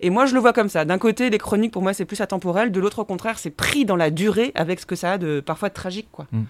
Et 0.00 0.10
moi, 0.10 0.26
je 0.26 0.34
le 0.34 0.40
vois 0.40 0.52
comme 0.52 0.68
ça. 0.68 0.84
D'un 0.84 0.98
côté, 0.98 1.30
les 1.30 1.38
chroniques, 1.38 1.72
pour 1.72 1.82
moi, 1.82 1.94
c'est 1.94 2.04
plus 2.04 2.20
atemporel. 2.20 2.70
De 2.70 2.80
l'autre, 2.80 2.98
au 2.98 3.04
contraire, 3.04 3.38
c'est 3.38 3.50
pris 3.50 3.84
dans 3.84 3.96
la 3.96 4.10
durée 4.10 4.52
avec 4.54 4.78
ce 4.78 4.86
que 4.86 4.94
ça 4.94 5.12
a 5.12 5.18
de 5.18 5.40
parfois 5.40 5.70
de 5.70 5.74
tragique. 5.74 6.08
Quoi. 6.12 6.26
Mm. 6.32 6.42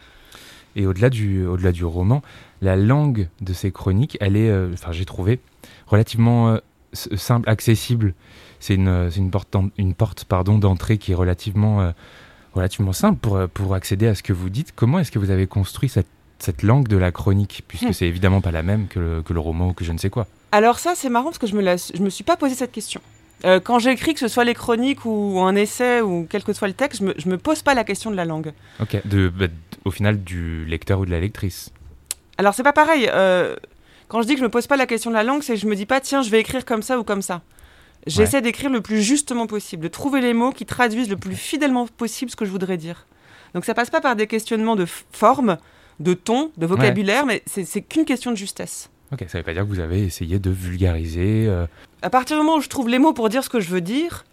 Et 0.75 0.87
au-delà 0.87 1.11
du, 1.11 1.47
au-delà 1.47 1.73
du 1.73 1.85
roman, 1.85 2.23
la 2.61 2.77
langue 2.77 3.29
de 3.41 3.53
ces 3.53 3.71
chroniques, 3.71 4.19
elle 4.21 4.37
est, 4.37 4.51
euh, 4.51 4.71
enfin, 4.75 4.93
j'ai 4.93 5.05
trouvé, 5.05 5.41
relativement 5.87 6.51
euh, 6.51 6.59
simple, 6.93 7.49
accessible. 7.49 8.15
C'est 8.59 8.75
une, 8.75 9.11
une, 9.17 9.31
porte, 9.31 9.55
une 9.79 9.95
porte 9.95 10.25
pardon, 10.25 10.59
d'entrée 10.59 10.99
qui 10.99 11.13
est 11.13 11.15
relativement, 11.15 11.81
euh, 11.81 11.93
relativement 12.53 12.93
simple 12.93 13.19
pour, 13.21 13.49
pour 13.49 13.75
accéder 13.75 14.07
à 14.07 14.15
ce 14.15 14.23
que 14.23 14.33
vous 14.33 14.51
dites. 14.51 14.73
Comment 14.75 14.99
est-ce 14.99 15.13
que 15.13 15.19
vous 15.19 15.31
avez 15.31 15.47
construit 15.47 15.89
cette 15.89 16.09
cette 16.39 16.63
langue 16.63 16.89
de 16.89 16.97
la 16.97 17.13
chronique, 17.13 17.65
puisque 17.67 17.85
hmm. 17.85 17.93
c'est 17.93 18.07
évidemment 18.07 18.41
pas 18.41 18.51
la 18.53 18.63
même 18.63 18.89
que 18.89 18.99
le, 18.99 19.23
que 19.23 19.33
le, 19.33 19.41
roman 19.41 19.69
ou 19.69 19.73
que 19.73 19.85
je 19.85 19.93
ne 19.93 19.99
sais 19.99 20.11
quoi. 20.11 20.27
Alors 20.53 20.79
ça, 20.79 20.95
c'est 20.95 21.09
marrant 21.09 21.27
parce 21.27 21.39
que 21.39 21.47
je 21.47 21.57
me, 21.57 21.63
je 21.63 22.03
me 22.03 22.11
suis 22.11 22.25
pas 22.25 22.37
posé 22.37 22.55
cette 22.55 22.73
question. 22.73 23.01
Euh, 23.45 23.61
quand 23.61 23.79
j'écris, 23.79 24.15
que 24.15 24.21
ce 24.21 24.29
soit 24.29 24.45
les 24.45 24.55
chroniques 24.55 25.05
ou 25.05 25.41
un 25.41 25.55
essai 25.57 26.01
ou 26.01 26.27
quel 26.29 26.43
que 26.43 26.53
soit 26.53 26.69
le 26.69 26.75
texte, 26.75 27.01
je 27.01 27.07
me, 27.07 27.15
je 27.19 27.29
me 27.29 27.37
pose 27.37 27.63
pas 27.63 27.75
la 27.75 27.85
question 27.85 28.11
de 28.11 28.17
la 28.17 28.25
langue. 28.25 28.53
Ok, 28.81 28.97
de, 29.05 29.29
bah, 29.29 29.47
au 29.85 29.91
final 29.91 30.23
du 30.23 30.65
lecteur 30.65 31.01
ou 31.01 31.07
de 31.07 31.11
la 31.11 31.21
lectrice. 31.21 31.71
Alors 32.39 32.55
c'est 32.55 32.63
pas 32.63 32.73
pareil. 32.73 33.09
Euh, 33.13 33.57
quand 34.09 34.23
je 34.23 34.27
dis 34.27 34.35
que 34.35 34.41
je 34.41 34.45
me 34.45 34.51
pose 34.51 34.67
pas 34.67 34.77
la 34.77 34.87
question 34.87 35.11
de 35.11 35.17
la 35.17 35.23
langue, 35.23 35.43
c'est 35.43 35.55
que 35.55 35.61
je 35.61 35.67
me 35.67 35.77
dis 35.77 35.87
pas 35.87 36.01
tiens, 36.01 36.23
je 36.23 36.31
vais 36.31 36.41
écrire 36.41 36.65
comme 36.65 36.83
ça 36.83 36.99
ou 36.99 37.05
comme 37.05 37.23
ça. 37.23 37.43
J'essaie 38.07 38.41
d'écrire 38.41 38.71
le 38.71 38.81
plus 38.81 39.03
justement 39.03 39.49
possible, 39.49 39.83
de 39.83 39.89
trouver 39.89 40.21
les 40.21 40.33
mots 40.33 40.53
qui 40.53 40.65
traduisent 40.65 41.11
le 41.11 41.17
plus 41.17 41.35
fidèlement 41.35 41.89
possible 41.89 42.31
ce 42.31 42.37
que 42.37 42.45
je 42.45 42.51
voudrais 42.51 42.77
dire. 42.77 43.07
Donc 43.53 43.65
ça 43.65 43.75
passe 43.75 43.91
pas 43.91 44.01
par 44.01 44.15
des 44.15 44.29
questionnements 44.29 44.77
de 44.77 44.87
forme, 44.87 45.59
de 46.01 46.15
ton, 46.15 46.51
de 46.57 46.67
vocabulaire, 46.67 47.27
mais 47.27 47.43
c'est 47.47 47.83
qu'une 47.83 48.05
question 48.05 48.31
de 48.31 48.37
justesse. 48.37 48.91
Ok, 49.13 49.25
ça 49.29 49.39
veut 49.39 49.45
pas 49.45 49.53
dire 49.53 49.63
que 49.63 49.69
vous 49.69 49.81
avez 49.81 50.03
essayé 50.03 50.39
de 50.39 50.51
vulgariser. 50.51 51.47
Euh. 51.49 51.67
À 52.03 52.11
partir 52.11 52.37
du 52.37 52.43
moment 52.43 52.59
où 52.59 52.61
je 52.61 52.69
trouve 52.69 52.89
les 52.89 52.99
mots 52.99 53.13
pour 53.13 53.29
dire 53.29 53.45
ce 53.45 53.49
que 53.49 53.61
je 53.61 53.69
veux 53.69 53.81
dire, 53.81 54.25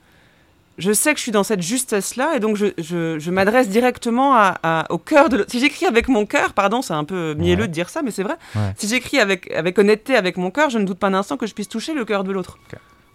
je 0.79 0.91
sais 0.91 1.13
que 1.13 1.19
je 1.19 1.23
suis 1.23 1.31
dans 1.31 1.43
cette 1.43 1.61
justesse-là 1.61 2.35
et 2.35 2.39
donc 2.39 2.55
je, 2.55 2.67
je, 2.77 3.29
m'adresse 3.29 3.69
directement 3.69 4.33
à, 4.35 4.85
au 4.89 4.97
cœur 4.97 5.29
de 5.29 5.45
Si 5.47 5.59
j'écris 5.59 5.85
avec 5.85 6.07
mon 6.07 6.25
cœur, 6.25 6.53
pardon, 6.53 6.81
c'est 6.81 6.93
un 6.93 7.03
peu 7.03 7.35
mielleux 7.35 7.67
de 7.67 7.71
dire 7.71 7.89
ça, 7.89 8.01
mais 8.01 8.09
c'est 8.09 8.23
vrai. 8.23 8.35
Si 8.77 8.87
j'écris 8.87 9.19
avec, 9.19 9.51
avec 9.51 9.77
honnêteté 9.77 10.15
avec 10.15 10.37
mon 10.37 10.49
cœur, 10.49 10.69
je 10.71 10.79
ne 10.79 10.85
doute 10.85 10.97
pas 10.97 11.07
un 11.07 11.13
instant 11.13 11.37
que 11.37 11.45
je 11.45 11.53
puisse 11.53 11.69
toucher 11.69 11.93
le 11.93 12.05
cœur 12.05 12.23
de 12.23 12.31
l'autre. 12.31 12.57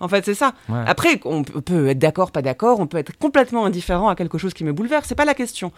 En 0.00 0.07
fait, 0.07 0.25
c'est 0.25 0.35
ça. 0.35 0.52
Après, 0.87 1.21
on 1.25 1.43
peut 1.43 1.88
être 1.88 1.99
d'accord, 1.99 2.31
pas 2.31 2.43
d'accord, 2.43 2.78
on 2.78 2.87
peut 2.87 2.99
être 2.99 3.19
complètement 3.19 3.64
indifférent 3.64 4.09
à 4.09 4.14
quelque 4.14 4.38
chose 4.38 4.55
qui 4.55 4.62
me 4.62 4.73
bouleverse, 4.73 5.09
c'est 5.09 5.17
pas 5.17 5.25
la 5.25 5.35
question. 5.35 5.73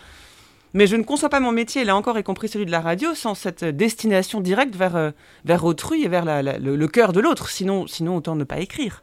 Mais 0.73 0.87
je 0.87 0.95
ne 0.95 1.03
conçois 1.03 1.29
pas 1.29 1.41
mon 1.41 1.51
métier, 1.51 1.85
là 1.85 1.97
encore, 1.97 2.19
y 2.19 2.23
compris 2.23 2.49
celui 2.49 2.65
de 2.65 2.71
la 2.71 2.81
radio, 2.81 3.15
sans 3.15 3.35
cette 3.35 3.65
destination 3.65 4.41
directe 4.41 4.77
vers, 4.77 4.95
euh, 4.95 5.11
vers 5.45 5.65
autrui 5.65 6.05
et 6.05 6.09
vers 6.09 6.25
le, 6.25 6.87
cœur 6.87 7.13
de 7.13 7.21
l'autre. 7.21 7.49
Sinon, 7.49 7.89
sinon, 7.89 8.17
autant 8.17 8.37
ne 8.37 8.45
pas 8.45 8.61
écrire. 8.61 9.03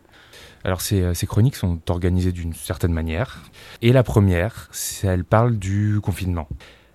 Alors, 0.63 0.79
ces, 0.79 1.01
euh, 1.01 1.13
chroniques 1.27 1.57
sont 1.57 1.79
organisées 1.89 2.31
d'une 2.31 2.53
certaine 2.53 2.93
manière. 2.93 3.43
Et 3.81 3.91
la 3.91 4.03
première, 4.03 4.69
elle 5.03 5.25
parle 5.25 5.57
du 5.57 6.00
confinement. 6.01 6.47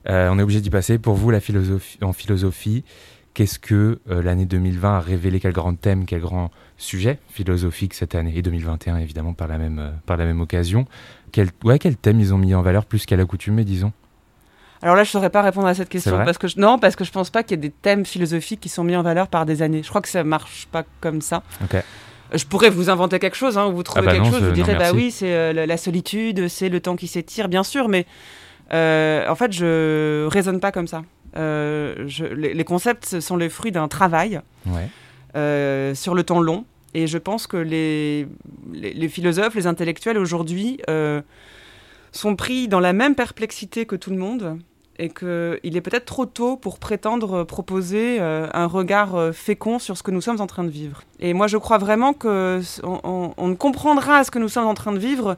Euh, 0.08 0.30
on 0.30 0.38
est 0.38 0.42
obligé 0.42 0.62
d'y 0.62 0.70
passer. 0.70 0.98
Pour 0.98 1.14
vous, 1.14 1.30
en 2.00 2.12
philosophie, 2.12 2.84
qu'est-ce 3.34 3.58
que 3.58 4.00
l'année 4.06 4.46
2020 4.46 4.96
a 4.96 5.00
révélé? 5.00 5.38
Quel 5.38 5.52
grand 5.52 5.74
thème, 5.74 6.06
quel 6.06 6.20
grand 6.20 6.50
sujet 6.78 7.18
philosophique 7.28 7.92
cette 7.92 8.14
année? 8.14 8.32
Et 8.36 8.42
2021, 8.42 8.96
évidemment, 8.96 9.34
par 9.34 9.48
la 9.48 9.58
même, 9.58 9.92
par 10.06 10.16
la 10.16 10.24
même 10.24 10.40
occasion. 10.40 10.86
Quel, 11.30 11.50
ouais, 11.62 11.78
quel 11.78 11.96
thème 11.96 12.20
ils 12.20 12.32
ont 12.32 12.38
mis 12.38 12.54
en 12.54 12.62
valeur 12.62 12.86
plus 12.86 13.04
qu'à 13.04 13.16
l'accoutumée, 13.16 13.64
disons? 13.64 13.92
Alors 14.82 14.96
là, 14.96 15.04
je 15.04 15.08
ne 15.08 15.12
saurais 15.12 15.30
pas 15.30 15.42
répondre 15.42 15.68
à 15.68 15.74
cette 15.74 15.88
question 15.88 16.18
parce 16.24 16.38
que 16.38 16.48
je... 16.48 16.58
non, 16.58 16.78
parce 16.78 16.96
que 16.96 17.04
je 17.04 17.12
pense 17.12 17.30
pas 17.30 17.44
qu'il 17.44 17.52
y 17.52 17.54
ait 17.54 17.68
des 17.68 17.70
thèmes 17.70 18.04
philosophiques 18.04 18.60
qui 18.60 18.68
sont 18.68 18.82
mis 18.82 18.96
en 18.96 19.02
valeur 19.02 19.28
par 19.28 19.46
des 19.46 19.62
années. 19.62 19.82
Je 19.84 19.88
crois 19.88 20.00
que 20.00 20.08
ça 20.08 20.24
marche 20.24 20.66
pas 20.72 20.82
comme 21.00 21.20
ça. 21.20 21.44
Je 22.34 22.44
pourrais 22.46 22.70
vous 22.70 22.90
inventer 22.90 23.18
quelque 23.18 23.36
chose, 23.36 23.58
hein, 23.58 23.70
vous 23.70 23.82
trouvez 23.82 24.00
ah 24.02 24.06
bah 24.06 24.12
quelque 24.12 24.30
chose, 24.30 24.40
je 24.40 24.46
vous 24.46 24.52
direz 24.52 24.74
bah 24.74 24.92
oui, 24.94 25.10
c'est 25.10 25.32
euh, 25.34 25.66
la 25.66 25.76
solitude, 25.76 26.48
c'est 26.48 26.70
le 26.70 26.80
temps 26.80 26.96
qui 26.96 27.06
s'étire, 27.06 27.48
bien 27.48 27.62
sûr, 27.62 27.88
mais 27.88 28.06
euh, 28.72 29.28
en 29.28 29.34
fait, 29.34 29.52
je 29.52 30.26
raisonne 30.28 30.58
pas 30.58 30.72
comme 30.72 30.88
ça. 30.88 31.02
les, 31.36 32.64
concepts 32.64 33.20
sont 33.20 33.36
les 33.36 33.50
fruits 33.50 33.72
d'un 33.72 33.86
travail 33.86 34.40
sur 35.34 36.14
le 36.14 36.22
temps 36.22 36.40
long. 36.40 36.64
Et 36.94 37.06
je 37.06 37.18
pense 37.18 37.46
que 37.46 37.56
les, 37.56 38.26
les, 38.72 39.08
philosophes, 39.08 39.54
les 39.54 39.66
intellectuels 39.66 40.18
aujourd'hui 40.18 40.80
sont 42.12 42.36
pris 42.36 42.66
dans 42.66 42.80
la 42.80 42.92
même 42.92 43.14
perplexité 43.14 43.86
que 43.86 43.96
tout 43.96 44.10
le 44.10 44.16
monde 44.16 44.58
et 45.02 45.08
qu'il 45.08 45.76
est 45.76 45.80
peut-être 45.80 46.04
trop 46.04 46.26
tôt 46.26 46.56
pour 46.56 46.78
prétendre 46.78 47.42
proposer 47.42 48.18
euh, 48.20 48.46
un 48.54 48.66
regard 48.66 49.16
euh, 49.16 49.32
fécond 49.32 49.80
sur 49.80 49.98
ce 49.98 50.04
que 50.04 50.12
nous 50.12 50.20
sommes 50.20 50.40
en 50.40 50.46
train 50.46 50.62
de 50.62 50.70
vivre. 50.70 51.02
Et 51.18 51.34
moi, 51.34 51.48
je 51.48 51.56
crois 51.56 51.78
vraiment 51.78 52.12
qu'on 52.12 52.60
on, 52.84 53.48
ne 53.48 53.54
comprendra 53.54 54.22
ce 54.22 54.30
que 54.30 54.38
nous 54.38 54.48
sommes 54.48 54.68
en 54.68 54.74
train 54.74 54.92
de 54.92 55.00
vivre 55.00 55.36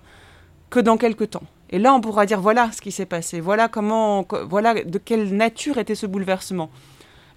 que 0.68 0.80
dans 0.80 0.98
quelques 0.98 1.30
temps. 1.30 1.44
Et 1.70 1.78
là, 1.78 1.94
on 1.94 2.02
pourra 2.02 2.26
dire 2.26 2.42
voilà 2.42 2.70
ce 2.72 2.82
qui 2.82 2.92
s'est 2.92 3.06
passé, 3.06 3.40
voilà 3.40 3.68
comment, 3.68 4.26
voilà 4.46 4.74
de 4.84 4.98
quelle 4.98 5.34
nature 5.34 5.78
était 5.78 5.94
ce 5.94 6.04
bouleversement. 6.04 6.68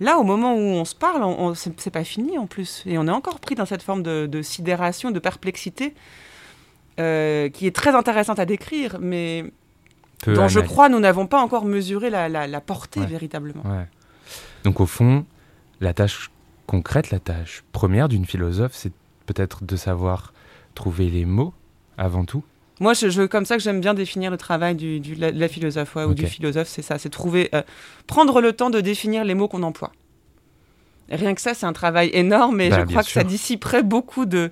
Là, 0.02 0.20
au 0.20 0.24
moment 0.24 0.54
où 0.54 0.60
on 0.60 0.84
se 0.84 0.96
parle, 0.96 1.24
on, 1.24 1.56
c'est 1.56 1.92
pas 1.92 2.04
fini 2.04 2.38
en 2.38 2.46
plus, 2.46 2.84
et 2.86 2.98
on 2.98 3.08
est 3.08 3.12
encore 3.12 3.40
pris 3.40 3.56
dans 3.56 3.66
cette 3.66 3.82
forme 3.82 4.04
de, 4.04 4.42
sidération, 4.42 5.12
de 5.12 5.20
perplexité, 5.20 5.96
euh, 7.00 7.50
qui 7.50 7.68
est 7.68 7.76
très 7.76 7.96
intéressante 7.96 8.38
à 8.38 8.46
décrire, 8.46 8.98
mais 9.00 9.46
dont 10.26 10.48
je 10.48 10.60
crois 10.60 10.90
nous 10.90 11.00
n'avons 11.00 11.28
pas 11.28 11.42
encore 11.42 11.66
mesuré 11.66 12.10
la, 12.10 12.62
portée 12.62 13.06
véritablement. 13.06 13.64
Donc 14.64 14.80
au 14.80 14.86
fond, 14.86 15.26
la 15.80 15.94
tâche 15.94 16.32
concrète, 16.66 17.12
la 17.12 17.20
tâche 17.20 17.64
première 17.72 18.10
d'une 18.10 18.26
philosophe, 18.26 18.74
c'est 18.74 18.92
peut-être 19.26 19.64
de 19.64 19.76
savoir 19.76 20.34
trouver 20.76 21.10
les 21.10 21.26
mots 21.26 21.54
avant 21.98 22.26
tout. 22.26 22.44
Moi, 22.80 22.94
je, 22.94 23.26
comme 23.26 23.46
ça 23.46 23.58
que 23.58 23.64
j'aime 23.64 23.82
bien 23.82 23.96
définir 23.96 24.30
le 24.30 24.38
travail 24.38 24.76
du, 24.76 25.00
de 25.00 25.32
la, 25.34 25.48
philosophe 25.48 25.96
ou 25.96 26.14
du 26.14 26.28
philosophe, 26.28 26.68
c'est 26.68 26.84
ça, 26.84 27.00
c'est 27.00 27.10
trouver, 27.10 27.50
euh, 27.56 27.64
prendre 28.06 28.40
le 28.40 28.54
temps 28.54 28.70
de 28.70 28.80
définir 28.82 29.26
les 29.26 29.34
mots 29.34 29.48
qu'on 29.48 29.64
emploie. 29.64 29.92
rien 31.10 31.34
que 31.34 31.42
ça, 31.42 31.56
c'est 31.56 31.66
un 31.66 31.74
travail 31.74 32.12
énorme 32.14 32.62
et 32.62 32.70
bah, 32.70 32.82
je 32.82 32.86
crois 32.86 33.04
que 33.04 33.10
ça 33.10 33.24
dissiperait 33.24 33.84
beaucoup 33.84 34.26
de 34.26 34.52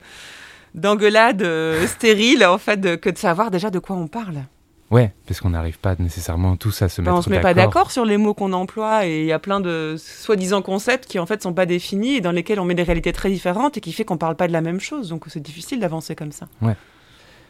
d'engueulades 0.74 1.42
euh, 1.42 1.88
stériles 1.88 2.46
en 2.46 2.58
fait 2.58 3.00
que 3.00 3.10
de 3.10 3.18
savoir 3.18 3.50
déjà 3.50 3.70
de 3.70 3.80
quoi 3.80 3.96
on 3.96 4.08
parle. 4.08 4.44
Ouais, 4.92 5.14
parce 5.26 5.42
qu'on 5.42 5.50
n'arrive 5.50 5.80
pas 5.80 5.96
nécessairement 5.98 6.58
tous 6.58 6.82
à 6.84 6.90
se 6.90 7.02
mettre 7.02 7.06
d'accord. 7.06 7.20
on 7.20 7.22
se 7.24 7.30
met 7.30 7.42
pas 7.42 7.56
d'accord 7.56 7.92
sur 7.92 8.06
les 8.06 8.18
mots 8.18 8.36
qu'on 8.36 8.54
emploie 8.54 9.08
et 9.08 9.22
il 9.22 9.26
y 9.26 9.32
a 9.32 9.40
plein 9.40 9.60
de 9.60 9.96
soi-disant 9.98 10.62
concepts 10.62 11.08
qui 11.08 11.18
en 11.18 11.26
fait 11.26 11.42
sont 11.42 11.54
pas 11.54 11.66
définis 11.66 12.18
et 12.18 12.22
dans 12.22 12.32
lesquels 12.32 12.60
on 12.60 12.66
met 12.66 12.76
des 12.76 12.84
réalités 12.84 13.12
très 13.12 13.30
différentes 13.30 13.78
et 13.78 13.82
qui 13.82 13.94
fait 13.94 14.06
qu'on 14.06 14.18
parle 14.18 14.36
pas 14.36 14.48
de 14.48 14.54
la 14.54 14.62
même 14.62 14.80
chose. 14.80 15.10
Donc 15.10 15.26
c'est 15.28 15.40
difficile 15.40 15.80
d'avancer 15.80 16.16
comme 16.16 16.32
ça. 16.32 16.48
Ouais. 16.62 16.76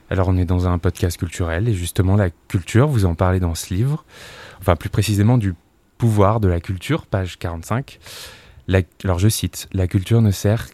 Alors 0.10 0.30
on 0.30 0.38
est 0.38 0.46
dans 0.46 0.68
un 0.68 0.78
podcast 0.78 1.18
culturel 1.18 1.68
et 1.68 1.74
justement 1.74 2.16
la 2.16 2.30
culture, 2.48 2.88
vous 2.88 3.06
en 3.06 3.16
parlez 3.16 3.42
dans 3.42 3.56
ce 3.56 3.74
livre, 3.74 4.06
enfin 4.60 4.78
plus 4.78 4.90
précisément 4.90 5.38
du 5.38 5.56
pouvoir 5.98 6.40
de 6.40 6.48
la 6.48 6.62
culture, 6.62 7.06
page 7.06 7.38
45. 7.38 8.00
alors 9.04 9.20
je 9.20 9.28
cite, 9.28 9.68
La 9.74 9.88
culture 9.88 10.22
ne 10.22 10.32
sert 10.32 10.68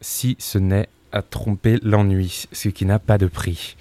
si 0.00 0.36
ce 0.38 0.58
n'est 0.58 0.88
à 1.12 1.22
tromper 1.22 1.78
l'ennui, 1.82 2.46
ce 2.52 2.68
qui 2.68 2.86
n'a 2.86 2.98
pas 2.98 3.18
de 3.18 3.26
prix. 3.26 3.76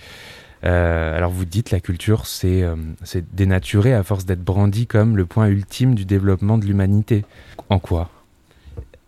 Euh, 0.63 1.18
alors 1.18 1.32
vous 1.32 1.46
dites 1.46 1.72
la 1.72 1.80
culture, 1.80 2.24
euh, 2.44 2.75
c'est 3.03 3.36
dénaturé 3.36 3.94
à 3.94 4.03
force 4.03 4.25
d'être 4.25 4.44
brandi 4.44 4.86
comme 4.86 5.18
le 5.18 5.25
point 5.25 5.48
ultime 5.48 5.96
du 5.96 6.06
développement 6.06 6.58
de 6.58 6.65
l'humanité. 6.65 7.25
En 7.70 7.80
quoi? 7.80 8.10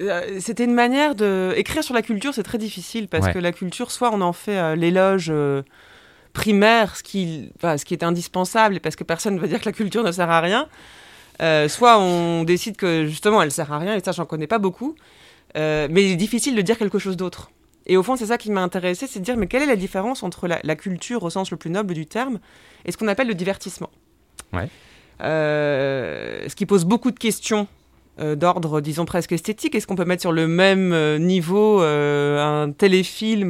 Euh, 0.01 0.39
c'était 0.39 0.65
une 0.65 0.73
manière 0.73 1.13
de 1.13 1.53
écrire 1.55 1.83
sur 1.83 1.93
la 1.93 2.01
culture, 2.01 2.33
c'est 2.33 2.43
très 2.43 2.57
difficile 2.57 3.07
parce 3.07 3.29
que 3.29 3.39
la 3.39 3.51
culture, 3.51 3.91
soit 3.91 4.11
on 4.11 4.21
en 4.21 4.33
fait 4.33 4.75
l'éloge 4.75 5.31
primaire, 6.33 6.95
ce 6.95 7.03
qui, 7.03 7.51
ce 7.61 7.85
qui 7.85 7.93
est 7.93 8.03
indispensable, 8.03 8.75
et 8.75 8.79
parce 8.79 8.95
que 8.95 9.03
personne 9.03 9.35
ne 9.35 9.39
va 9.39 9.47
dire 9.47 9.59
que 9.59 9.65
la 9.65 9.71
culture 9.71 10.03
ne 10.03 10.11
sert 10.11 10.31
à 10.31 10.41
rien, 10.41 10.67
soit 11.67 11.99
on 11.99 12.43
décide 12.43 12.75
que 12.75 13.05
justement 13.05 13.41
elle 13.43 13.51
sert 13.51 13.71
à 13.71 13.77
rien, 13.77 13.95
et 13.95 13.99
ça 13.99 14.11
j'en 14.11 14.25
connais 14.25 14.47
pas 14.47 14.57
beaucoup, 14.57 14.95
mais 15.55 15.87
il 15.89 16.11
est 16.11 16.15
difficile 16.15 16.55
de 16.55 16.61
dire 16.63 16.79
quelque 16.79 16.99
chose 16.99 17.15
d'autre. 17.15 17.51
Et 17.85 17.97
au 17.97 18.03
fond, 18.03 18.15
c'est 18.15 18.27
ça 18.27 18.37
qui 18.37 18.51
m'a 18.51 18.61
intéressé, 18.61 19.07
c'est 19.07 19.19
de 19.19 19.25
dire 19.25 19.37
mais 19.37 19.47
quelle 19.47 19.61
est 19.61 19.67
la 19.67 19.75
différence 19.75 20.23
entre 20.23 20.47
la, 20.47 20.75
culture 20.75 21.23
au 21.23 21.29
sens 21.29 21.51
le 21.51 21.57
plus 21.57 21.69
noble 21.69 21.93
du 21.93 22.05
terme 22.05 22.39
et 22.85 22.91
ce 22.91 22.97
qu'on 22.97 23.07
appelle 23.07 23.27
le 23.27 23.35
divertissement 23.35 23.89
ouais. 24.53 24.69
Euh, 25.21 26.45
ce 26.47 26.55
qui 26.55 26.65
pose 26.65 26.85
beaucoup 26.85 27.11
de 27.11 27.19
questions 27.19 27.67
euh, 28.19 28.35
d'ordre, 28.35 28.81
disons 28.81 29.05
presque 29.05 29.31
esthétique. 29.31 29.75
Est-ce 29.75 29.87
qu'on 29.87 29.95
peut 29.95 30.05
mettre 30.05 30.21
sur 30.21 30.31
le 30.31 30.47
même 30.47 30.91
euh, 30.91 31.17
niveau 31.17 31.79
un 31.81 32.71
téléfilm 32.71 33.49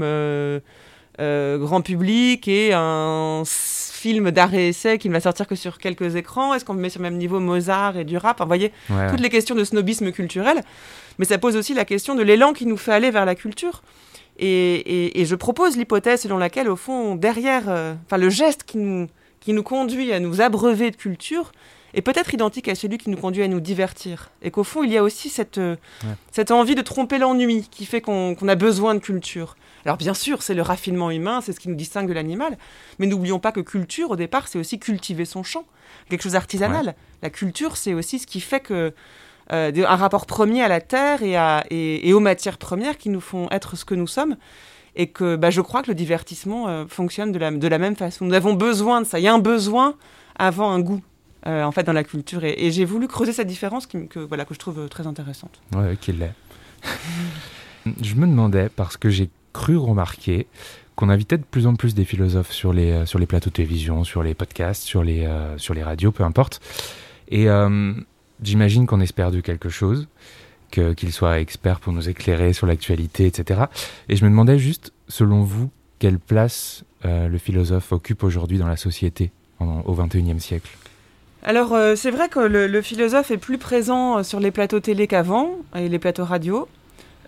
grand 1.19 1.81
public 1.81 2.47
et 2.47 2.71
un 2.73 3.43
film 3.45 4.31
d'arrêt 4.31 4.67
essai 4.67 4.97
qui 4.97 5.07
ne 5.07 5.13
va 5.13 5.21
sortir 5.21 5.47
que 5.47 5.55
sur 5.55 5.77
quelques 5.77 6.15
écrans? 6.15 6.53
Est-ce 6.53 6.65
qu'on 6.65 6.73
met 6.73 6.89
sur 6.89 7.01
le 7.01 7.09
même 7.09 7.17
niveau 7.17 7.39
Mozart 7.39 7.97
et 7.97 8.03
du 8.03 8.17
rap 8.17 8.39
Vous 8.39 8.47
voyez, 8.47 8.71
toutes 9.09 9.21
les 9.21 9.29
questions 9.29 9.55
de 9.55 9.63
snobisme 9.63 10.11
culturel. 10.11 10.61
Mais 11.19 11.25
ça 11.25 11.37
pose 11.37 11.55
aussi 11.55 11.73
la 11.73 11.85
question 11.85 12.15
de 12.15 12.23
l'élan 12.23 12.53
qui 12.53 12.65
nous 12.65 12.77
fait 12.77 12.91
aller 12.91 13.11
vers 13.11 13.25
la 13.25 13.35
culture. 13.35 13.83
Et, 14.39 15.23
je 15.25 15.35
propose 15.35 15.77
l'hypothèse 15.77 16.21
selon 16.21 16.37
laquelle, 16.37 16.69
au 16.69 16.75
fond, 16.75 17.15
derrière, 17.15 17.69
euh, 17.69 17.93
enfin, 18.05 18.17
le 18.17 18.29
geste 18.29 18.63
qui 18.63 18.77
nous, 18.77 19.07
qui 19.39 19.53
nous 19.53 19.63
conduit 19.63 20.11
à 20.13 20.19
nous 20.19 20.41
abreuver 20.41 20.91
de 20.91 20.95
culture 20.95 21.51
est 21.93 22.01
peut-être 22.01 22.33
identique 22.33 22.67
à 22.67 22.75
celui 22.75 22.97
qui 22.97 23.09
nous 23.09 23.17
conduit 23.17 23.43
à 23.43 23.47
nous 23.47 23.59
divertir. 23.59 24.31
Et 24.41 24.49
qu'au 24.49 24.63
fond, 24.63 24.83
il 24.83 24.91
y 24.91 24.97
a 24.97 25.03
aussi 25.03 25.29
cette, 25.29 25.59
euh, 25.59 25.75
cette 26.31 26.51
envie 26.51 26.75
de 26.75 26.81
tromper 26.81 27.19
l'ennui 27.19 27.67
qui 27.69 27.85
fait 27.85 28.01
qu'on 28.01 28.35
a 28.47 28.55
besoin 28.55 28.95
de 28.95 28.99
culture. 28.99 29.55
Alors 29.85 29.97
bien 29.97 30.13
sûr, 30.13 30.41
c'est 30.41 30.53
le 30.53 30.61
raffinement 30.61 31.11
humain, 31.11 31.41
c'est 31.41 31.51
ce 31.51 31.59
qui 31.59 31.69
nous 31.69 31.75
distingue 31.75 32.07
de 32.07 32.13
l'animal, 32.13 32.57
mais 32.99 33.05
n'oublions 33.05 33.39
pas 33.39 33.51
que 33.51 33.59
culture, 33.59 34.11
au 34.11 34.15
départ, 34.15 34.47
c'est 34.47 34.57
aussi 34.57 34.79
cultiver 34.79 35.25
son 35.25 35.43
champ, 35.43 35.65
quelque 36.09 36.21
chose 36.21 36.33
d'artisanal. 36.33 36.95
La 37.21 37.29
culture, 37.29 37.75
c'est 37.75 37.93
aussi 37.93 38.19
ce 38.19 38.27
qui 38.27 38.39
fait 38.39 38.61
que 38.61 38.93
euh, 39.51 39.71
un 39.87 39.95
rapport 39.95 40.25
premier 40.25 40.63
à 40.63 40.67
la 40.67 40.81
terre 40.81 41.21
et, 41.21 41.35
à, 41.35 41.65
et, 41.69 42.13
aux 42.13 42.19
matières 42.19 42.57
premières 42.57 42.97
qui 42.97 43.09
nous 43.09 43.19
font 43.19 43.47
être 43.51 43.75
ce 43.75 43.85
que 43.85 43.95
nous 43.95 44.07
sommes. 44.07 44.37
Et 44.95 45.07
que 45.07 45.35
bah, 45.35 45.49
je 45.49 45.59
crois 45.59 45.81
que 45.81 45.89
le 45.89 45.95
divertissement 45.95 46.67
euh, 46.67 46.85
fonctionne 46.87 47.31
de 47.31 47.39
la, 47.39 47.51
de 47.51 47.67
la 47.67 47.77
même 47.79 47.95
façon. 47.95 48.25
Nous 48.25 48.33
avons 48.33 48.53
besoin 48.53 49.01
de 49.01 49.07
ça. 49.07 49.19
Il 49.19 49.23
y 49.23 49.27
a 49.27 49.33
un 49.33 49.39
besoin 49.39 49.95
avant 50.37 50.71
un 50.71 50.79
goût. 50.79 51.01
Euh, 51.45 51.63
en 51.63 51.73
fait 51.73 51.83
dans 51.83 51.91
la 51.91 52.05
culture 52.05 52.45
et, 52.45 52.71
j'ai 52.71 52.85
voulu 52.85 53.09
creuser 53.09 53.33
cette 53.33 53.49
différence 53.49 53.85
que 53.85 54.17
voilà 54.17 54.45
que 54.45 54.53
je 54.53 54.59
trouve 54.59 54.87
très 54.87 55.07
intéressante. 55.07 55.59
Ouais, 55.75 55.97
qu'il 55.99 56.19
l'est. 56.19 56.33
je 58.01 58.15
me 58.15 58.25
demandais 58.25 58.69
parce 58.73 58.95
que 58.95 59.09
j'ai 59.09 59.29
cru 59.51 59.75
remarquer 59.75 60.47
qu'on 60.95 61.09
invitait 61.09 61.37
de 61.37 61.43
plus 61.43 61.67
en 61.67 61.75
plus 61.75 61.95
des 61.95 62.05
philosophes 62.05 62.53
sur 62.53 62.71
les 62.71 63.05
sur 63.05 63.19
les 63.19 63.25
plateaux 63.25 63.49
de 63.49 63.55
télévision, 63.55 64.05
sur 64.05 64.23
les 64.23 64.35
podcasts, 64.35 64.83
sur 64.83 65.03
les 65.03 65.27
sur 65.57 65.73
les 65.73 65.83
radios, 65.83 66.13
peu 66.13 66.23
importe. 66.23 66.61
Et 67.27 67.49
J'imagine 68.43 68.85
qu'on 68.85 68.99
espère 68.99 69.31
de 69.31 69.39
quelque 69.39 69.69
chose, 69.69 70.07
qu'il 70.69 71.13
soit 71.13 71.39
expert 71.39 71.79
pour 71.79 71.93
nous 71.93 72.09
éclairer 72.09 72.53
sur 72.53 72.67
l'actualité, 72.67 73.25
etc. 73.25 73.61
Et 74.09 74.15
je 74.15 74.25
me 74.25 74.29
demandais 74.29 74.57
juste, 74.57 74.91
selon 75.07 75.43
vous, 75.43 75.69
quelle 75.99 76.19
place 76.19 76.83
euh, 77.05 77.27
le 77.27 77.37
philosophe 77.37 77.91
occupe 77.91 78.23
aujourd'hui 78.23 78.57
dans 78.57 78.67
la 78.67 78.77
société 78.77 79.31
au 79.59 79.93
XXIe 79.93 80.39
siècle? 80.39 80.69
Alors, 81.43 81.73
euh, 81.73 81.95
c'est 81.95 82.11
vrai 82.11 82.27
que 82.27 82.39
le, 82.39 82.81
philosophe 82.81 83.31
est 83.31 83.37
plus 83.37 83.57
présent 83.57 84.17
euh, 84.17 84.23
sur 84.23 84.39
les 84.39 84.51
plateaux 84.51 84.79
télé 84.79 85.07
qu'avant, 85.07 85.51
et 85.75 85.87
les 85.87 85.99
plateaux 85.99 86.25
radio. 86.25 86.67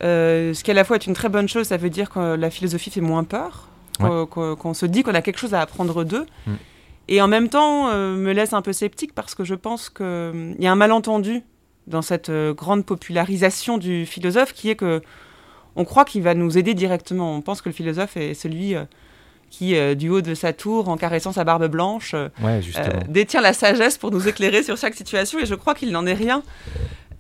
ce 0.01 0.61
qui 0.63 0.71
à 0.71 0.73
la 0.73 0.83
fois 0.83 0.97
est 0.97 1.07
une 1.07 1.13
très 1.13 1.29
bonne 1.29 1.47
chose, 1.47 1.67
ça 1.67 1.77
veut 1.77 1.89
dire 1.89 2.09
que 2.09 2.35
la 2.35 2.49
philosophie 2.49 2.89
fait 2.89 3.01
moins 3.01 3.23
peur, 3.23 3.69
qu'on 3.99 4.73
se 4.73 4.85
dit 4.85 5.03
qu'on 5.03 5.13
a 5.13 5.21
quelque 5.21 5.39
chose 5.39 5.53
à 5.53 5.61
apprendre 5.61 6.03
d'eux. 6.03 6.25
Mm. 6.47 6.53
Et 7.07 7.21
en 7.21 7.27
même 7.27 7.49
temps, 7.49 7.89
euh, 7.89 8.15
me 8.15 8.31
laisse 8.31 8.53
un 8.53 8.61
peu 8.61 8.73
sceptique 8.73 9.13
parce 9.13 9.35
que 9.35 9.43
je 9.43 9.55
pense 9.55 9.89
qu'il 9.89 10.05
euh, 10.05 10.53
y 10.59 10.67
a 10.67 10.71
un 10.71 10.75
malentendu 10.75 11.43
dans 11.87 12.01
cette 12.01 12.29
euh, 12.29 12.53
grande 12.53 12.85
popularisation 12.85 13.77
du 13.77 14.05
philosophe 14.05 14.53
qui 14.53 14.69
est 14.69 14.75
que 14.75 15.01
on 15.75 15.83
croit 15.83 16.05
qu'il 16.05 16.23
va 16.23 16.33
nous 16.33 16.57
aider 16.57 16.73
directement. 16.73 17.35
On 17.35 17.41
pense 17.41 17.61
que 17.61 17.69
le 17.69 17.73
philosophe 17.73 18.15
est 18.15 18.33
celui 18.33 18.75
qui, 19.49 19.75
du 19.97 20.07
haut 20.07 20.21
de 20.21 20.33
sa 20.33 20.53
tour, 20.53 20.87
en 20.87 20.95
caressant 20.95 21.33
sa 21.33 21.43
barbe 21.43 21.67
blanche, 21.67 22.15
détient 23.09 23.41
la 23.41 23.51
sagesse 23.51 23.97
pour 23.97 24.09
nous 24.09 24.25
éclairer 24.25 24.63
sur 24.63 24.77
chaque 24.77 24.93
situation. 24.93 25.37
Et 25.37 25.45
je 25.45 25.53
crois 25.53 25.75
qu'il 25.75 25.91
n'en 25.91 26.05
est 26.05 26.13
rien. 26.13 26.43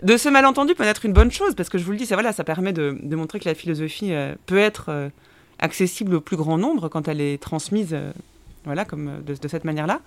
De 0.03 0.15
ce 0.15 0.29
malentendu 0.29 0.73
peut 0.73 0.85
être 0.85 1.03
une 1.03 1.11
bonne 1.11 1.31
chose 1.31 1.53
parce 1.53 1.67
que 1.67 1.77
je 1.77 1.83
vous 1.83 1.91
le 1.91 1.97
dis, 1.97 2.05
ça, 2.05 2.15
voilà, 2.15 2.31
ça 2.31 2.45
permet 2.45 2.71
de, 2.71 2.97
de 3.03 3.15
montrer 3.17 3.41
que 3.41 3.49
la 3.49 3.55
philosophie 3.55 4.13
peut 4.45 4.57
être 4.57 5.11
accessible 5.59 6.15
au 6.15 6.21
plus 6.21 6.37
grand 6.37 6.57
nombre 6.57 6.87
quand 6.87 7.09
elle 7.09 7.19
est 7.19 7.41
transmise 7.41 7.93
voilà, 8.65 8.85
comme 8.85 9.07
euh, 9.07 9.21
de, 9.21 9.47
cette 9.47 9.63
manière-là. 9.63 10.01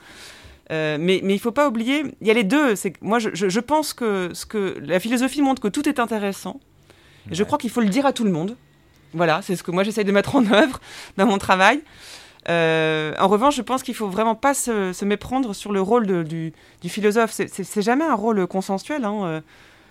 Euh, 0.70 0.98
mais, 1.00 1.20
mais 1.22 1.34
il 1.34 1.36
ne 1.36 1.40
faut 1.40 1.52
pas 1.52 1.68
oublier, 1.68 2.04
il 2.20 2.26
y 2.26 2.30
a 2.30 2.34
les 2.34 2.44
deux. 2.44 2.76
C'est 2.76 2.92
moi, 3.00 3.18
je, 3.18 3.30
je, 3.32 3.60
pense 3.60 3.94
que, 3.94 4.30
ce 4.34 4.44
que 4.44 4.76
la 4.80 5.00
philosophie 5.00 5.40
montre 5.42 5.62
que 5.62 5.68
tout 5.68 5.88
est 5.88 5.98
intéressant. 5.98 6.60
Et 7.30 7.34
je 7.34 7.44
crois 7.44 7.58
qu'il 7.58 7.70
faut 7.70 7.80
le 7.80 7.88
dire 7.88 8.06
à 8.06 8.12
tout 8.12 8.24
le 8.24 8.30
monde. 8.30 8.56
Voilà, 9.14 9.40
c'est 9.40 9.56
ce 9.56 9.62
que 9.62 9.70
moi 9.70 9.82
j'essaye 9.82 10.04
de 10.04 10.12
mettre 10.12 10.36
en 10.36 10.44
œuvre 10.52 10.80
dans 11.16 11.26
mon 11.26 11.38
travail. 11.38 11.80
Euh, 12.48 13.14
en 13.18 13.28
revanche, 13.28 13.56
je 13.56 13.62
pense 13.62 13.82
qu'il 13.82 13.94
faut 13.94 14.08
vraiment 14.08 14.34
pas 14.34 14.54
se, 14.54 14.92
se, 14.92 15.04
méprendre 15.04 15.54
sur 15.54 15.72
le 15.72 15.80
rôle 15.82 16.06
de, 16.06 16.22
du, 16.22 16.52
du, 16.80 16.88
philosophe. 16.88 17.30
C'est 17.32 17.82
jamais 17.82 18.04
un 18.04 18.14
rôle 18.14 18.46
consensuel. 18.46 19.04
Hein. 19.04 19.42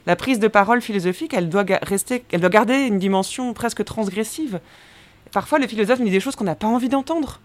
La 0.07 0.15
prise 0.15 0.39
de 0.39 0.47
parole 0.47 0.81
philosophique, 0.81 1.33
elle 1.33 1.49
doit 1.49 1.65
rester, 1.81 2.23
elle 2.31 2.39
doit 2.39 2.49
garder 2.49 2.75
une 2.75 2.97
dimension 2.97 3.53
presque 3.53 3.83
transgressive. 3.83 4.61
Parfois, 5.33 5.59
le 5.59 5.67
philosophe 5.67 6.01
dit 6.01 6.09
des 6.09 6.21
choses 6.21 6.37
qu'on 6.37 6.45
n'a 6.45 6.55
pas 6.55 6.67
envie 6.67 6.89
d'entendre. 6.89 7.41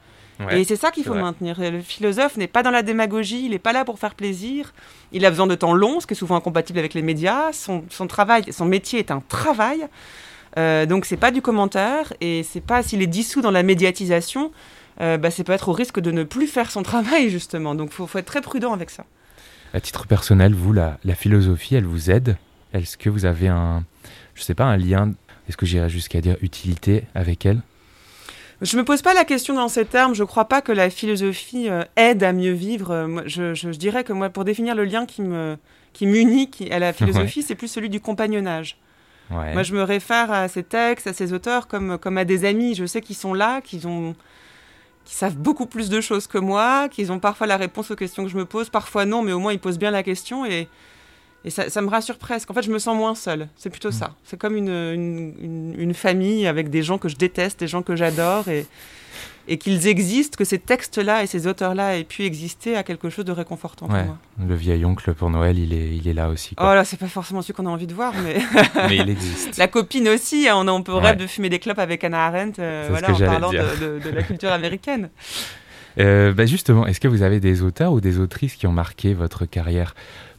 Et 0.50 0.64
c'est 0.64 0.76
ça 0.76 0.90
qu'il 0.90 1.04
faut 1.04 1.14
maintenir. 1.14 1.56
Le 1.60 1.80
philosophe 1.80 2.36
n'est 2.36 2.46
pas 2.46 2.62
dans 2.62 2.70
la 2.70 2.82
démagogie, 2.82 3.44
il 3.44 3.50
n'est 3.50 3.58
pas 3.58 3.72
là 3.72 3.84
pour 3.84 3.98
faire 3.98 4.14
plaisir. 4.14 4.72
Il 5.12 5.24
a 5.24 5.30
besoin 5.30 5.46
de 5.46 5.54
temps 5.54 5.72
long, 5.72 6.00
ce 6.00 6.06
qui 6.06 6.14
est 6.14 6.16
souvent 6.16 6.36
incompatible 6.36 6.78
avec 6.78 6.94
les 6.94 7.02
médias. 7.02 7.52
Son, 7.52 7.82
travail, 8.08 8.52
son 8.52 8.64
métier 8.64 8.98
est 8.98 9.10
un 9.10 9.20
travail. 9.20 9.86
Euh, 10.58 10.84
donc 10.84 11.06
c'est 11.06 11.16
pas 11.16 11.30
du 11.30 11.40
commentaire 11.40 12.12
et 12.20 12.42
c'est 12.42 12.60
pas 12.60 12.82
s'il 12.82 13.00
est 13.02 13.06
dissous 13.06 13.40
dans 13.40 13.50
la 13.50 13.62
médiatisation, 13.62 14.52
euh, 15.00 15.16
bah, 15.16 15.30
c'est 15.30 15.44
peut-être 15.44 15.70
au 15.70 15.72
risque 15.72 15.98
de 15.98 16.10
ne 16.10 16.24
plus 16.24 16.46
faire 16.46 16.70
son 16.70 16.82
travail 16.92 17.30
justement. 17.30 17.74
Donc 17.74 17.90
faut, 17.90 18.06
faut 18.06 18.18
être 18.18 18.26
très 18.26 18.42
prudent 18.42 18.72
avec 18.72 18.90
ça. 18.90 19.04
À 19.74 19.80
titre 19.80 20.06
personnel, 20.06 20.54
vous, 20.54 20.72
la, 20.72 20.98
la 21.04 21.14
philosophie, 21.14 21.76
elle 21.76 21.86
vous 21.86 22.10
aide? 22.10 22.36
Est-ce 22.74 22.98
que 22.98 23.08
vous 23.08 23.24
avez 23.24 23.48
un, 23.48 23.84
je 24.34 24.42
sais 24.42 24.54
pas, 24.54 24.64
un 24.64 24.76
lien, 24.76 25.12
est-ce 25.48 25.56
que 25.56 25.66
j'irais 25.66 25.88
jusqu'à 25.88 26.20
dire 26.20 26.36
utilité 26.42 27.04
avec 27.14 27.46
elle? 27.46 27.62
Je 28.62 28.76
me 28.76 28.84
pose 28.84 29.02
pas 29.02 29.12
la 29.12 29.24
question 29.24 29.54
dans 29.54 29.68
ces 29.68 29.84
termes. 29.84 30.14
Je 30.14 30.24
crois 30.24 30.46
pas 30.46 30.62
que 30.62 30.72
la 30.72 30.88
philosophie 30.88 31.68
euh, 31.68 31.84
aide 31.96 32.22
à 32.22 32.32
mieux 32.32 32.52
vivre. 32.52 32.90
Euh, 32.92 33.22
je, 33.26 33.54
je, 33.54 33.68
dirais 33.70 34.04
que 34.04 34.12
moi, 34.12 34.30
pour 34.30 34.44
définir 34.44 34.74
le 34.74 34.84
lien 34.84 35.04
qui 35.04 35.22
me 35.22 35.56
qui 35.92 36.06
m'unit 36.06 36.50
à 36.70 36.78
la 36.78 36.92
philosophie, 36.92 37.42
c'est 37.42 37.54
plus 37.54 37.68
celui 37.68 37.90
du 37.90 38.00
compagnonnage. 38.00 38.78
Moi, 39.30 39.62
je 39.62 39.72
me 39.72 39.82
réfère 39.82 40.30
à 40.30 40.46
ces 40.46 40.62
textes, 40.62 41.06
à 41.06 41.14
ces 41.14 41.32
auteurs 41.32 41.66
comme 41.66 41.98
comme 41.98 42.18
à 42.18 42.24
des 42.24 42.44
amis. 42.44 42.74
Je 42.74 42.84
sais 42.84 43.00
qu'ils 43.00 43.16
sont 43.16 43.34
là, 43.34 43.60
qu'ils 43.62 43.88
ont 43.88 44.14
qui 45.04 45.14
savent 45.14 45.36
beaucoup 45.36 45.66
plus 45.66 45.88
de 45.88 46.00
choses 46.00 46.26
que 46.26 46.38
moi, 46.38 46.88
qu'ils 46.88 47.10
ont 47.10 47.18
parfois 47.18 47.46
la 47.46 47.56
réponse 47.56 47.90
aux 47.90 47.96
questions 47.96 48.22
que 48.24 48.30
je 48.30 48.36
me 48.36 48.44
pose, 48.44 48.68
parfois 48.68 49.04
non, 49.04 49.22
mais 49.22 49.32
au 49.32 49.40
moins 49.40 49.52
ils 49.52 49.58
posent 49.58 49.78
bien 49.78 49.90
la 49.90 50.02
question 50.02 50.44
et 50.44 50.68
et 51.44 51.50
ça, 51.50 51.82
me 51.82 51.88
rassure 51.88 52.18
presque. 52.18 52.50
En 52.50 52.54
fait, 52.54 52.62
je 52.62 52.70
me 52.70 52.78
sens 52.78 52.96
moins 52.96 53.14
seule. 53.14 53.48
C'est 53.56 53.70
plutôt 53.70 53.88
mm. 53.88 53.92
ça. 53.92 54.14
C'est 54.24 54.38
comme 54.38 54.56
une, 54.56 54.68
une, 54.68 55.74
une, 55.76 55.94
famille 55.94 56.46
avec 56.46 56.70
des 56.70 56.82
gens 56.82 56.98
que 56.98 57.08
je 57.08 57.16
déteste, 57.16 57.60
des 57.60 57.66
gens 57.66 57.82
que 57.82 57.96
j'adore. 57.96 58.48
Et, 58.48 58.66
et 59.48 59.58
qu'ils 59.58 59.88
existent, 59.88 60.36
que 60.36 60.44
ces 60.44 60.58
textes-là 60.58 61.22
et 61.22 61.26
ces 61.26 61.46
auteurs-là 61.46 61.98
aient 61.98 62.04
pu 62.04 62.22
exister 62.22 62.76
à 62.76 62.82
quelque 62.82 63.10
chose 63.10 63.24
de 63.24 63.32
réconfortant 63.32 63.88
pour 63.88 63.96
moi. 63.96 64.18
Le 64.46 64.54
vieil 64.54 64.84
oncle 64.84 65.12
pour 65.14 65.30
Noël, 65.30 65.58
il 65.58 65.72
est, 65.72 65.96
il 65.96 66.06
est 66.06 66.12
là 66.12 66.28
aussi. 66.28 66.54
Quoi. 66.54 66.70
Oh 66.70 66.74
là, 66.74 66.84
c'est 66.84 66.96
pas 66.96 67.08
forcément 67.08 67.42
celui 67.42 67.54
qu'on 67.54 67.66
a 67.66 67.70
envie 67.70 67.86
de 67.86 67.94
voir, 67.94 68.12
mais. 68.22 68.36
mais 68.88 68.96
il 68.96 69.10
existe. 69.10 69.56
La 69.56 69.68
copine 69.68 70.08
aussi, 70.08 70.48
hein, 70.48 70.54
on, 70.56 70.68
on 70.68 70.82
peut 70.82 70.94
rêver 70.94 71.16
de 71.16 71.26
fumer 71.26 71.48
des 71.48 71.58
clopes 71.58 71.78
avec 71.78 72.04
Anna 72.04 72.26
Arendt, 72.26 72.60
euh, 72.62 72.86
voilà, 72.90 73.10
en 73.10 73.18
parlant 73.18 73.50
de, 73.50 73.98
de, 73.98 74.10
la 74.10 74.22
culture 74.22 74.52
américaine. 74.52 75.10
Euh, 75.98 76.32
bah 76.32 76.46
justement, 76.46 76.86
est-ce 76.86 77.00
que 77.00 77.08
vous 77.08 77.22
avez 77.22 77.38
des 77.38 77.62
auteurs 77.62 77.92
ou 77.92 78.00
des 78.00 78.18
autrices 78.18 78.54
qui 78.54 78.66
ont 78.66 78.72
marqué 78.72 79.12
votre 79.12 79.44
carrière? 79.44 79.94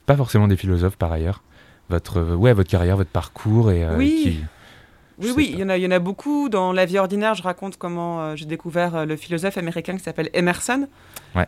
Pas 0.06 0.16
forcément 0.16 0.48
des 0.48 0.58
philosophes 0.58 0.98
par 0.98 1.12
ailleurs. 1.12 1.42
Votre, 1.90 2.36
ouais, 2.36 2.54
votre 2.54 2.70
carrière, 2.70 2.98
votre 2.98 3.10
parcours 3.10 3.72
et 3.72 3.84
euh, 3.84 3.98
oui. 3.98 4.42
oui, 5.20 5.34
oui, 5.36 5.50
il 5.54 5.60
y, 5.60 5.64
en 5.64 5.70
a, 5.70 5.78
il 5.78 5.84
y 5.84 5.88
en 5.88 5.92
a 5.92 6.00
beaucoup. 6.00 6.50
Dans 6.50 6.72
La 6.72 6.86
vie 6.86 6.98
ordinaire, 6.98 7.36
je 7.36 7.44
raconte 7.44 7.78
comment 7.78 8.22
euh, 8.22 8.36
j'ai 8.36 8.46
découvert 8.46 8.96
euh, 8.96 9.06
le 9.06 9.16
philosophe 9.16 9.58
américain 9.58 9.96
qui 9.98 10.04
s'appelle 10.04 10.30
Emerson, 10.34 10.88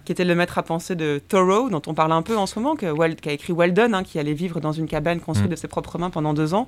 qui 0.04 0.12
était 0.12 0.26
le 0.26 0.36
maître 0.36 0.58
à 0.58 0.64
penser 0.64 0.96
de 0.96 1.22
Thoreau, 1.26 1.70
dont 1.70 1.82
on 1.88 1.94
parle 1.94 2.12
un 2.12 2.22
peu 2.22 2.38
en 2.38 2.46
ce 2.46 2.60
moment, 2.60 2.76
qui 2.76 2.86
a 2.86 3.32
écrit 3.32 3.54
Walden, 3.54 3.94
hein, 3.96 4.04
qui 4.04 4.20
allait 4.20 4.34
vivre 4.34 4.60
dans 4.60 4.72
une 4.72 4.88
cabane 4.88 5.20
construite 5.20 5.50
mm. 5.50 5.52
de 5.52 5.56
ses 5.56 5.68
propres 5.68 5.98
mains 5.98 6.10
pendant 6.10 6.34
deux 6.34 6.54
ans. 6.54 6.68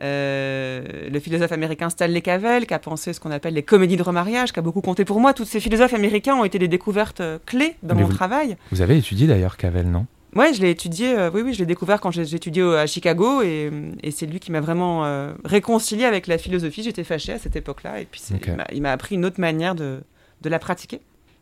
le 0.00 1.18
philosophe 1.20 1.52
américain 1.52 1.88
Stanley 1.88 2.20
Cavell, 2.20 2.66
qui 2.66 2.74
a 2.74 2.78
pensé 2.78 3.12
ce 3.12 3.20
qu'on 3.20 3.30
appelle 3.30 3.54
les 3.54 3.62
comédies 3.62 3.96
de 3.96 4.02
remariage, 4.02 4.52
qui 4.52 4.58
a 4.58 4.62
beaucoup 4.62 4.82
compté 4.82 5.04
pour 5.06 5.20
moi. 5.20 5.32
Tous 5.32 5.46
ces 5.46 5.58
philosophes 5.58 5.94
américains 5.94 6.34
ont 6.34 6.44
été 6.44 6.58
des 6.58 6.68
découvertes 6.68 7.22
clés 7.46 7.76
dans 7.82 7.94
mon 7.94 8.08
travail. 8.08 8.56
Vous 8.72 8.82
avez 8.82 8.98
étudié 8.98 9.26
d'ailleurs 9.26 9.56
Cavell, 9.56 9.90
non? 9.90 10.06
Ouais, 10.36 10.52
je 10.52 10.60
l'ai 10.60 10.70
étudié, 10.70 11.16
euh, 11.16 11.30
oui, 11.32 11.42
oui, 11.42 11.54
je 11.54 11.58
l'ai 11.58 11.66
découvert 11.66 12.00
quand 12.00 12.10
j'ai 12.10 12.34
étudié 12.34 12.62
à 12.62 12.86
Chicago 12.86 13.42
et, 13.42 13.70
et 14.02 14.10
c'est 14.10 14.26
lui 14.26 14.40
qui 14.40 14.52
m'a 14.52 14.60
vraiment 14.60 15.04
euh, 15.04 15.32
réconcilié 15.44 16.04
avec 16.04 16.26
la 16.26 16.38
philosophie. 16.38 16.82
J'étais 16.82 17.04
fâchée 17.04 17.32
à 17.32 17.38
cette 17.38 17.56
époque-là 17.56 18.00
et 18.00 18.04
puis 18.04 18.22
il 18.72 18.82
m'a 18.82 18.92
appris 18.92 19.14
une 19.14 19.24
autre 19.24 19.40
manière 19.40 19.74
de, 19.74 20.00
de 20.42 20.48
la 20.48 20.58
pratiquer. 20.58 21.00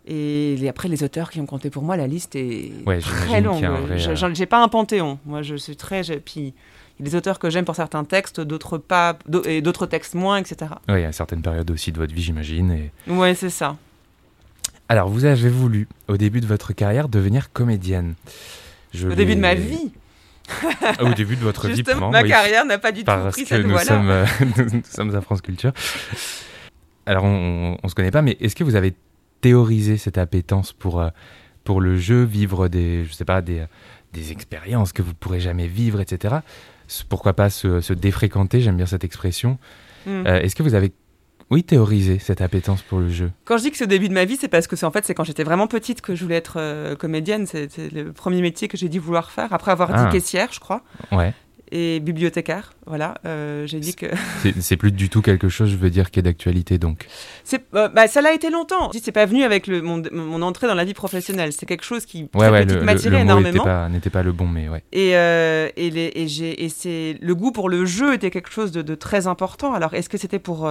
Et 0.09 0.65
après, 0.69 0.89
les 0.89 1.03
auteurs 1.03 1.31
qui 1.31 1.41
ont 1.41 1.47
compté 1.47 1.69
pour 1.69 1.83
moi, 1.83 1.97
la 1.97 2.07
liste 2.07 2.37
est 2.37 2.71
très 3.01 3.41
longue. 3.41 3.65
Euh, 3.65 4.35
j'ai 4.35 4.47
pas 4.47 4.63
un 4.63 4.69
panthéon. 4.69 5.19
Moi, 5.27 5.43
je 5.43 5.57
suis 5.57 5.77
très. 5.77 6.03
Puis, 6.21 6.55
il 6.99 7.05
y 7.05 7.09
a 7.09 7.11
des 7.11 7.17
auteurs 7.17 7.41
que 7.41 7.51
j'aime 7.51 7.65
pour 7.65 7.75
certains 7.75 8.05
textes, 8.05 8.41
d'autres 8.41 8.79
pas, 8.79 9.19
et 9.47 9.61
d'autres 9.63 9.87
textes 9.87 10.15
moins, 10.15 10.39
etc. 10.39 10.71
Oui, 10.89 11.05
à 11.05 11.11
certaines 11.11 11.43
périodes 11.43 11.71
aussi 11.73 11.91
de 11.91 11.99
votre 11.99 12.15
vie, 12.15 12.23
j'imagine. 12.23 12.71
Et... 12.71 12.93
Oui, 13.09 13.35
c'est 13.35 13.51
ça. 13.51 13.77
Alors, 14.89 15.09
vous 15.09 15.25
avez 15.25 15.49
voulu, 15.49 15.89
au 16.07 16.17
début 16.17 16.41
de 16.41 16.47
votre 16.47 16.73
carrière, 16.73 17.09
devenir 17.09 17.53
comédienne. 17.53 18.15
Au 19.05 19.15
début 19.15 19.37
de 19.37 19.41
ma 19.41 19.55
vie. 19.55 19.93
Ah, 20.83 21.03
au 21.03 21.13
début 21.13 21.37
de 21.37 21.41
votre 21.41 21.69
vie, 21.69 21.83
ma 22.11 22.23
carrière 22.23 22.65
n'a 22.65 22.79
pas 22.79 22.93
du 22.93 23.03
tout 23.03 23.13
pris 23.31 23.47
cette 23.47 23.67
voie-là. 23.67 23.85
Sommes, 23.85 24.11
euh, 24.11 24.27
nous 24.73 24.83
sommes 24.85 25.15
à 25.15 25.21
France 25.21 25.43
Culture. 25.43 25.73
Alors, 27.05 27.25
on 27.25 27.77
ne 27.83 27.89
se 27.89 27.95
connaît 27.95 28.11
pas, 28.11 28.23
mais 28.23 28.37
est-ce 28.41 28.55
que 28.55 28.65
vous 28.65 28.77
avez 28.77 28.95
théorisé 29.41 29.97
cette 29.97 30.19
appétence 30.19 30.73
pour, 30.73 31.01
euh, 31.01 31.09
pour 31.65 31.81
le 31.81 31.97
jeu, 31.97 32.23
vivre 32.23 32.69
des, 32.69 33.05
je 33.05 33.13
sais 33.13 33.25
pas, 33.25 33.43
des, 33.43 33.65
des 34.13 34.33
expériences 34.33 34.93
que 34.93 35.03
vous 35.03 35.15
pourrez 35.15 35.41
jamais 35.41 35.67
vivre, 35.67 36.01
etc. 36.01 36.37
Pourquoi 37.09 37.35
pas 37.35 37.51
se, 37.51 37.81
se 37.81 37.93
défréquenter, 37.93 38.61
j'aime 38.61 38.77
bien 38.77 38.87
cette 38.87 39.05
expression. 39.05 39.59
Hmm. 40.07 40.27
Euh, 40.27 40.41
est-ce 40.41 40.55
que 40.55 40.63
vous 40.63 40.75
avez 40.75 40.93
oui, 41.51 41.63
théoriser 41.63 42.19
cette 42.19 42.41
appétence 42.41 42.83
pour 42.83 42.99
le 42.99 43.09
jeu. 43.09 43.31
Quand 43.45 43.57
je 43.57 43.63
dis 43.63 43.71
que 43.71 43.77
c'est 43.77 43.85
au 43.85 43.89
début 43.89 44.09
de 44.09 44.15
ma 44.15 44.25
vie, 44.25 44.37
c'est 44.37 44.49
parce 44.49 44.67
que 44.67 44.75
c'est 44.75 44.87
en 44.87 44.91
fait 44.91 45.05
c'est 45.05 45.15
quand 45.15 45.23
j'étais 45.23 45.45
vraiment 45.45 45.69
petite 45.69 46.01
que 46.01 46.17
je 46.17 46.25
voulais 46.25 46.37
être 46.37 46.55
euh, 46.57 46.97
comédienne. 46.97 47.47
C'était 47.47 47.89
le 47.91 48.13
premier 48.13 48.41
métier 48.41 48.67
que 48.67 48.77
j'ai 48.77 48.89
dit 48.89 48.99
vouloir 48.99 49.31
faire 49.31 49.53
après 49.53 49.71
avoir 49.71 49.89
dit 49.89 49.95
ah. 49.97 50.11
caissière, 50.11 50.49
je 50.53 50.59
crois. 50.59 50.83
Ouais. 51.13 51.33
Et 51.73 51.99
bibliothécaire, 52.01 52.73
voilà. 52.87 53.15
Euh, 53.27 53.67
j'ai 53.67 53.79
dit 53.79 53.95
que. 53.95 54.07
c'est 54.61 54.77
plus 54.77 54.91
du 54.91 55.09
tout 55.09 55.23
quelque 55.23 55.49
chose, 55.49 55.71
je 55.71 55.77
veux 55.77 55.91
dire, 55.91 56.11
qui 56.11 56.19
est 56.19 56.23
d'actualité, 56.23 56.79
donc. 56.79 57.07
C'est, 57.45 57.65
euh, 57.75 57.89
bah, 57.89 58.09
ça 58.09 58.23
l'a 58.23 58.33
été 58.33 58.51
longtemps. 58.51 58.91
C'est 59.01 59.13
pas 59.13 59.27
venu 59.27 59.45
avec 59.45 59.69
le, 59.69 59.83
mon, 59.83 60.03
mon, 60.13 60.43
entrée 60.43 60.67
dans 60.67 60.75
la 60.75 60.85
vie 60.85 60.95
professionnelle. 60.95 61.53
C'est 61.53 61.67
quelque 61.67 61.85
chose 61.85 62.07
qui 62.07 62.29
ouais, 62.35 62.49
ouais, 62.49 62.65
m'attirait 62.83 63.21
énormément. 63.21 63.89
N'était 63.89 64.11
pas, 64.11 64.19
pas, 64.19 64.23
le 64.25 64.33
bon, 64.33 64.47
mais 64.49 64.69
ouais. 64.69 64.83
Et, 64.93 65.11
et, 65.11 65.91
les, 65.91 66.13
et, 66.15 66.69
c'est 66.69 67.19
le 67.21 67.35
goût 67.37 67.53
pour 67.53 67.69
le 67.69 67.85
jeu 67.85 68.15
était 68.15 68.31
quelque 68.31 68.51
chose 68.51 68.73
de, 68.73 68.83
de 68.83 68.95
très 68.97 69.29
important. 69.29 69.75
Alors, 69.75 69.95
est-ce 69.95 70.09
que 70.09 70.19
c'était 70.19 70.41
pour 70.41 70.69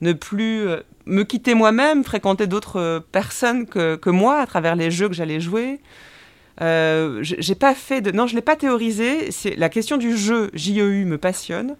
ne 0.00 0.12
plus 0.12 0.68
euh, 0.68 0.80
me 1.06 1.22
quitter 1.24 1.54
moi-même, 1.54 2.04
fréquenter 2.04 2.46
d'autres 2.46 2.80
euh, 2.80 3.00
personnes 3.00 3.66
que, 3.66 3.96
que, 3.96 4.10
moi 4.10 4.40
à 4.40 4.46
travers 4.46 4.76
les 4.76 4.90
jeux 4.90 5.08
que 5.08 5.14
j'allais 5.14 5.40
jouer. 5.40 5.80
Euh, 6.60 7.18
j'ai 7.22 7.56
pas 7.56 7.74
fait 7.74 8.00
de 8.00 8.12
non 8.12 8.28
je 8.28 8.36
l'ai 8.36 8.42
pas 8.42 8.56
théorisé. 8.56 9.30
C'est 9.32 9.56
la 9.56 9.68
question 9.68 9.96
du 9.96 10.16
jeu 10.16 10.50
JEU 10.54 11.04
me 11.04 11.18
passionne. 11.18 11.76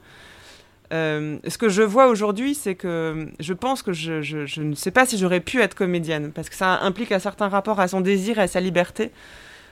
Euh, 0.92 1.38
ce 1.46 1.56
que 1.56 1.68
je 1.68 1.82
vois 1.82 2.08
aujourd'hui 2.08 2.54
c'est 2.54 2.74
que 2.74 3.28
je 3.40 3.52
pense 3.54 3.82
que 3.82 3.92
je, 3.92 4.20
je, 4.20 4.44
je, 4.44 4.60
ne 4.60 4.74
sais 4.74 4.90
pas 4.90 5.06
si 5.06 5.16
j'aurais 5.16 5.40
pu 5.40 5.60
être 5.60 5.74
comédienne 5.74 6.30
parce 6.30 6.50
que 6.50 6.54
ça 6.54 6.80
implique 6.80 7.10
un 7.10 7.18
certain 7.18 7.48
rapport 7.48 7.80
à 7.80 7.88
son 7.88 8.02
désir 8.02 8.38
et 8.38 8.42
à 8.42 8.48
sa 8.48 8.60
liberté 8.60 9.10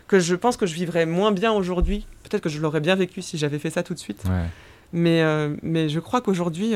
que 0.08 0.18
je 0.18 0.34
pense 0.34 0.56
que 0.56 0.66
je 0.66 0.74
vivrais 0.74 1.04
moins 1.04 1.30
bien 1.30 1.52
aujourd'hui. 1.52 2.06
Peut-être 2.22 2.42
que 2.42 2.48
je 2.48 2.60
l'aurais 2.60 2.80
bien 2.80 2.94
vécu 2.94 3.22
si 3.22 3.38
j'avais 3.38 3.58
fait 3.58 3.70
ça 3.70 3.82
tout 3.82 3.94
de 3.94 3.98
suite. 3.98 4.22
Mais, 4.92 5.22
mais 5.62 5.88
je 5.88 6.00
crois 6.00 6.20
qu'aujourd'hui 6.20 6.74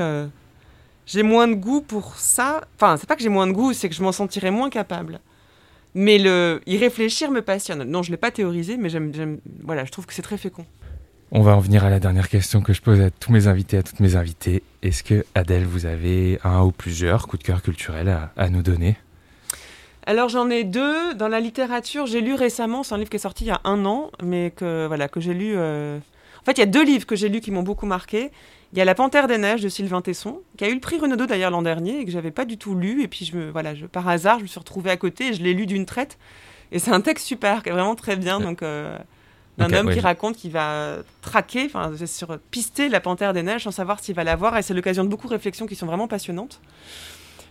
j'ai 1.07 1.23
moins 1.23 1.49
de 1.49 1.55
goût 1.55 1.81
pour 1.81 2.17
ça. 2.17 2.63
Enfin, 2.75 2.97
c'est 2.97 3.09
pas 3.09 3.17
que 3.17 3.23
j'ai 3.23 3.29
moins 3.29 3.47
de 3.47 3.53
goût, 3.53 3.73
c'est 3.73 3.89
que 3.89 3.95
je 3.95 4.03
m'en 4.03 4.13
sentirais 4.13 4.51
moins 4.51 4.71
capable. 4.71 5.21
Mais 5.95 6.19
le 6.19 6.61
y 6.67 6.77
réfléchir 6.77 7.31
me 7.31 7.41
passionne. 7.41 7.85
Non, 7.85 8.03
je 8.03 8.11
l'ai 8.11 8.17
pas 8.19 8.31
théorisé, 8.31 8.77
mais 8.77 8.91
j'aime, 8.91 9.39
voilà, 9.65 9.85
je 9.85 9.93
trouve 9.93 10.05
que 10.05 10.13
c'est 10.13 10.23
très 10.23 10.37
fécond. 10.37 10.67
On 11.33 11.43
va 11.43 11.57
en 11.57 11.61
venir 11.61 11.85
à 11.85 11.91
la 11.91 11.99
dernière 11.99 12.29
question 12.29 12.61
que 12.61 12.73
je 12.73 12.83
pose 12.83 13.01
à 13.01 13.11
tous 13.11 13.33
mes 13.33 13.47
invités, 13.47 13.79
à 13.79 13.83
toutes 13.83 14.01
mes 14.01 14.15
invitées. 14.15 14.63
Est-ce 14.83 15.03
que 15.03 15.25
Adèle, 15.35 15.65
vous 15.65 15.87
avez 15.87 16.39
un 16.45 16.63
ou 16.63 16.71
plusieurs 16.71 17.27
coups 17.27 17.43
de 17.43 17.47
cœur 17.47 17.63
culturels 17.63 18.15
à, 18.37 18.49
nous 18.49 18.63
donner? 18.63 18.97
Alors 20.07 20.29
j'en 20.29 20.51
ai 20.51 20.63
deux. 20.63 21.15
Dans 21.15 21.27
la 21.27 21.41
littérature, 21.41 22.07
j'ai 22.07 22.21
lu 22.21 22.35
récemment, 22.35 22.85
c'est 22.85 22.95
un 22.95 22.99
livre 22.99 23.11
qui 23.11 23.17
est 23.17 23.21
sorti 23.21 23.45
il 23.45 23.49
y 23.49 23.51
a 23.51 23.61
un 23.65 23.85
an, 23.87 24.11
mais 24.23 24.53
que 24.55 24.87
voilà 24.87 25.09
que 25.09 25.19
j'ai 25.19 25.35
lu. 25.35 25.55
Euh, 25.57 25.99
en 25.99 26.45
fait, 26.45 26.53
il 26.53 26.61
y 26.61 26.63
a 26.63 26.67
deux 26.67 26.85
livres 26.85 27.07
que 27.07 27.17
j'ai 27.17 27.29
lus 27.29 27.41
qui 27.41 27.51
m'ont 27.51 27.65
beaucoup 27.65 27.87
marqué. 27.87 28.31
Il 28.73 28.79
y 28.79 28.81
a 28.81 28.85
La 28.85 28.95
Panthère 28.95 29.29
des 29.29 29.39
Neiges 29.39 29.63
de 29.63 29.69
Sylvain 29.69 30.03
Tesson, 30.03 30.41
qui 30.57 30.65
a 30.65 30.69
eu 30.69 30.75
le 30.75 30.81
prix 30.81 30.99
Renaudot 30.99 31.27
d'ailleurs 31.27 31.51
l'an 31.51 31.63
dernier 31.63 32.01
et 32.01 32.05
que 32.05 32.11
j'avais 32.11 32.31
pas 32.31 32.45
du 32.45 32.59
tout 32.59 32.75
lu. 32.75 33.03
Et 33.03 33.09
puis, 33.09 33.25
je 33.25 33.37
me, 33.37 33.51
voilà, 33.51 33.75
je, 33.75 33.87
par 33.87 34.09
hasard, 34.09 34.39
je 34.39 34.43
me 34.43 34.49
suis 34.49 34.59
retrouvée 34.59 34.91
à 34.91 34.97
côté 34.97 35.29
et 35.29 35.33
je 35.35 35.43
l'ai 35.43 35.55
lu 35.55 35.67
d'une 35.67 35.87
traite. 35.87 36.19
Et 36.73 36.79
c'est 36.79 36.91
un 36.91 37.01
texte 37.01 37.27
super, 37.27 37.63
qui 37.63 37.69
est 37.69 37.73
vraiment 37.73 37.95
très 37.95 38.17
bien. 38.17 38.41
Donc, 38.41 38.63
euh, 38.63 38.99
d'un 39.57 39.73
homme 39.73 39.91
qui 39.91 40.01
raconte 40.01 40.37
qu'il 40.37 40.51
va 40.51 40.97
traquer, 41.23 41.65
enfin, 41.67 41.93
sur 42.07 42.39
pister 42.51 42.89
la 42.89 43.01
Panthère 43.01 43.33
des 43.33 43.43
Neiges 43.43 43.65
sans 43.65 43.71
savoir 43.71 44.01
s'il 44.01 44.15
va 44.15 44.25
la 44.25 44.37
voir. 44.37 44.57
Et 44.57 44.63
c'est 44.63 44.75
l'occasion 44.75 45.05
de 45.05 45.09
beaucoup 45.09 45.29
de 45.29 45.33
réflexions 45.33 45.67
qui 45.67 45.77
sont 45.77 45.87
vraiment 45.87 46.09
passionnantes. 46.09 46.61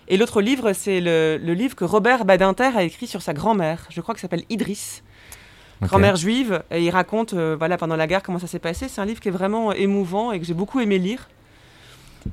Et 0.07 0.17
l'autre 0.17 0.41
livre, 0.41 0.73
c'est 0.73 1.01
le, 1.01 1.39
le, 1.41 1.53
livre 1.53 1.75
que 1.75 1.85
Robert 1.85 2.25
Badinter 2.25 2.71
a 2.75 2.83
écrit 2.83 3.07
sur 3.07 3.23
sa 3.23 3.33
grand-mère. 3.33 3.87
Je 3.89 4.01
crois 4.01 4.13
que 4.13 4.21
s'appelle 4.21 4.43
Idriss 4.49 5.01
grand-mère 5.85 6.15
juive, 6.15 6.63
et 6.71 6.83
il 6.83 6.89
raconte 6.89 7.33
euh, 7.33 7.55
voilà, 7.57 7.77
pendant 7.77 7.95
la 7.95 8.07
guerre 8.07 8.23
comment 8.23 8.39
ça 8.39 8.47
s'est 8.47 8.59
passé. 8.59 8.87
C'est 8.87 9.01
un 9.01 9.05
livre 9.05 9.19
qui 9.19 9.27
est 9.27 9.31
vraiment 9.31 9.71
émouvant 9.73 10.31
et 10.31 10.39
que 10.39 10.45
j'ai 10.45 10.53
beaucoup 10.53 10.79
aimé 10.79 10.97
lire. 10.97 11.29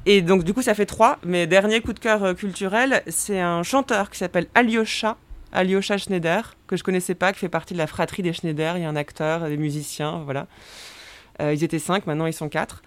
Et 0.06 0.22
donc, 0.22 0.44
du 0.44 0.54
coup, 0.54 0.62
ça 0.62 0.74
fait 0.74 0.86
trois. 0.86 1.18
Mais 1.24 1.46
dernier 1.46 1.80
coup 1.80 1.92
de 1.92 1.98
cœur 1.98 2.24
euh, 2.24 2.34
culturel, 2.34 3.02
c'est 3.06 3.40
un 3.40 3.62
chanteur 3.62 4.10
qui 4.10 4.18
s'appelle 4.18 4.46
Alyosha, 4.54 5.16
Alyosha 5.52 5.98
Schneider, 5.98 6.56
que 6.66 6.76
je 6.76 6.82
connaissais 6.82 7.14
pas, 7.14 7.32
qui 7.32 7.40
fait 7.40 7.48
partie 7.48 7.74
de 7.74 7.78
la 7.78 7.86
fratrie 7.86 8.22
des 8.22 8.32
Schneider. 8.32 8.76
Il 8.76 8.82
y 8.82 8.86
a 8.86 8.88
un 8.88 8.96
acteur, 8.96 9.48
des 9.48 9.56
musiciens, 9.56 10.22
voilà. 10.24 10.46
Euh, 11.40 11.54
ils 11.54 11.64
étaient 11.64 11.78
cinq, 11.78 12.06
maintenant 12.06 12.26
ils 12.26 12.32
sont 12.32 12.48
quatre. 12.48 12.82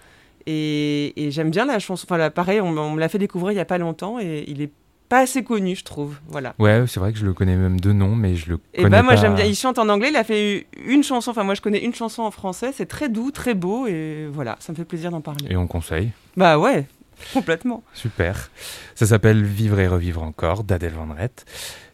Et, 0.47 1.13
j'aime 1.31 1.49
bien 1.49 1.65
la 1.65 1.79
chanson. 1.79 2.05
Enfin, 2.09 2.29
pareil, 2.29 2.61
on, 2.61 2.71
me 2.71 2.99
l'a 2.99 3.09
fait 3.09 3.17
découvrir 3.17 3.51
il 3.51 3.55
y 3.55 3.59
a 3.59 3.65
pas 3.65 3.77
longtemps 3.77 4.19
et 4.19 4.45
il 4.47 4.61
est 4.61 4.71
pas 5.09 5.19
assez 5.19 5.43
connu, 5.43 5.75
je 5.75 5.83
trouve. 5.83 6.17
Voilà. 6.27 6.53
Ouais, 6.59 6.83
c'est 6.87 6.99
vrai 6.99 7.13
que 7.13 7.19
je 7.19 7.25
le 7.25 7.33
connais 7.33 7.55
même 7.55 7.79
de 7.79 7.91
nom, 7.91 8.15
mais 8.15 8.35
je 8.35 8.49
le 8.49 8.59
Et 8.73 8.77
connais 8.83 8.89
bah 8.89 9.03
moi 9.03 9.13
pas. 9.15 9.21
j'aime 9.21 9.35
bien. 9.35 9.45
Il 9.45 9.55
chante 9.55 9.77
en 9.79 9.87
anglais. 9.89 10.09
Il 10.09 10.15
a 10.15 10.23
fait 10.23 10.67
une 10.85 11.03
chanson. 11.03 11.31
Enfin 11.31 11.43
moi 11.43 11.53
je 11.55 11.61
connais 11.61 11.83
une 11.83 11.93
chanson 11.93 12.23
en 12.23 12.31
français. 12.31 12.71
C'est 12.75 12.85
très 12.87 13.09
doux, 13.09 13.31
très 13.31 13.53
beau 13.53 13.87
et 13.87 14.27
voilà, 14.31 14.55
ça 14.59 14.71
me 14.71 14.77
fait 14.77 14.85
plaisir 14.85 15.11
d'en 15.11 15.21
parler. 15.21 15.47
Et 15.49 15.55
on 15.55 15.67
conseille. 15.67 16.11
Bah 16.37 16.57
ouais, 16.57 16.85
complètement. 17.33 17.83
Super. 17.93 18.49
Ça 18.95 19.05
s'appelle 19.05 19.43
Vivre 19.43 19.79
et 19.79 19.87
revivre 19.87 20.23
encore 20.23 20.63
d'Adèle 20.63 20.93
Vendrette. 20.93 21.45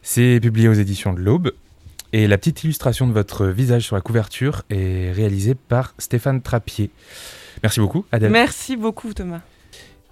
C'est 0.01 0.39
publié 0.41 0.67
aux 0.67 0.73
éditions 0.73 1.13
de 1.13 1.19
l'Aube. 1.19 1.51
Et 2.13 2.27
la 2.27 2.37
petite 2.37 2.63
illustration 2.65 3.07
de 3.07 3.13
votre 3.13 3.45
visage 3.47 3.83
sur 3.83 3.95
la 3.95 4.01
couverture 4.01 4.63
est 4.69 5.13
réalisée 5.13 5.55
par 5.55 5.93
Stéphane 5.97 6.41
Trappier. 6.41 6.89
Merci 7.63 7.79
beaucoup, 7.79 8.05
Adèle. 8.11 8.31
Merci 8.31 8.75
beaucoup 8.75 9.13
Thomas. 9.13 9.39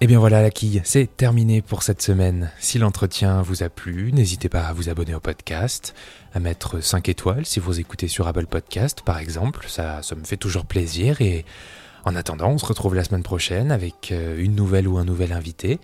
Et 0.01 0.07
bien 0.07 0.19
voilà 0.19 0.41
la 0.41 0.49
quille, 0.49 0.81
c'est 0.85 1.17
terminé 1.17 1.61
pour 1.61 1.83
cette 1.83 2.01
semaine. 2.01 2.51
Si 2.57 2.77
l'entretien 2.77 3.41
vous 3.41 3.63
a 3.63 3.69
plu, 3.69 4.13
n'hésitez 4.13 4.47
pas 4.47 4.61
à 4.61 4.71
vous 4.71 4.87
abonner 4.87 5.13
au 5.13 5.19
podcast, 5.19 5.93
à 6.33 6.39
mettre 6.39 6.79
5 6.79 7.09
étoiles 7.09 7.45
si 7.45 7.59
vous 7.59 7.81
écoutez 7.81 8.07
sur 8.07 8.25
Apple 8.25 8.45
Podcast 8.45 9.01
par 9.01 9.17
exemple, 9.17 9.65
ça, 9.67 10.01
ça 10.01 10.15
me 10.15 10.23
fait 10.23 10.37
toujours 10.37 10.65
plaisir 10.65 11.19
et 11.19 11.43
en 12.05 12.15
attendant 12.15 12.47
on 12.47 12.57
se 12.57 12.65
retrouve 12.65 12.95
la 12.95 13.03
semaine 13.03 13.23
prochaine 13.23 13.73
avec 13.73 14.13
euh, 14.13 14.41
une 14.41 14.55
nouvelle 14.55 14.87
ou 14.87 14.97
un 14.97 15.03
nouvel 15.03 15.33
invité 15.33 15.79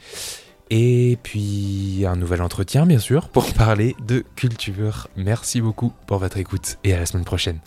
et 0.69 1.17
puis 1.21 2.05
un 2.07 2.15
nouvel 2.15 2.41
entretien 2.41 2.85
bien 2.85 2.99
sûr 2.99 3.27
pour 3.27 3.53
parler 3.53 3.97
de 4.07 4.23
culture. 4.37 5.09
Merci 5.17 5.59
beaucoup 5.59 5.91
pour 6.07 6.19
votre 6.19 6.37
écoute 6.37 6.77
et 6.85 6.93
à 6.93 6.99
la 6.99 7.05
semaine 7.05 7.25
prochaine. 7.25 7.59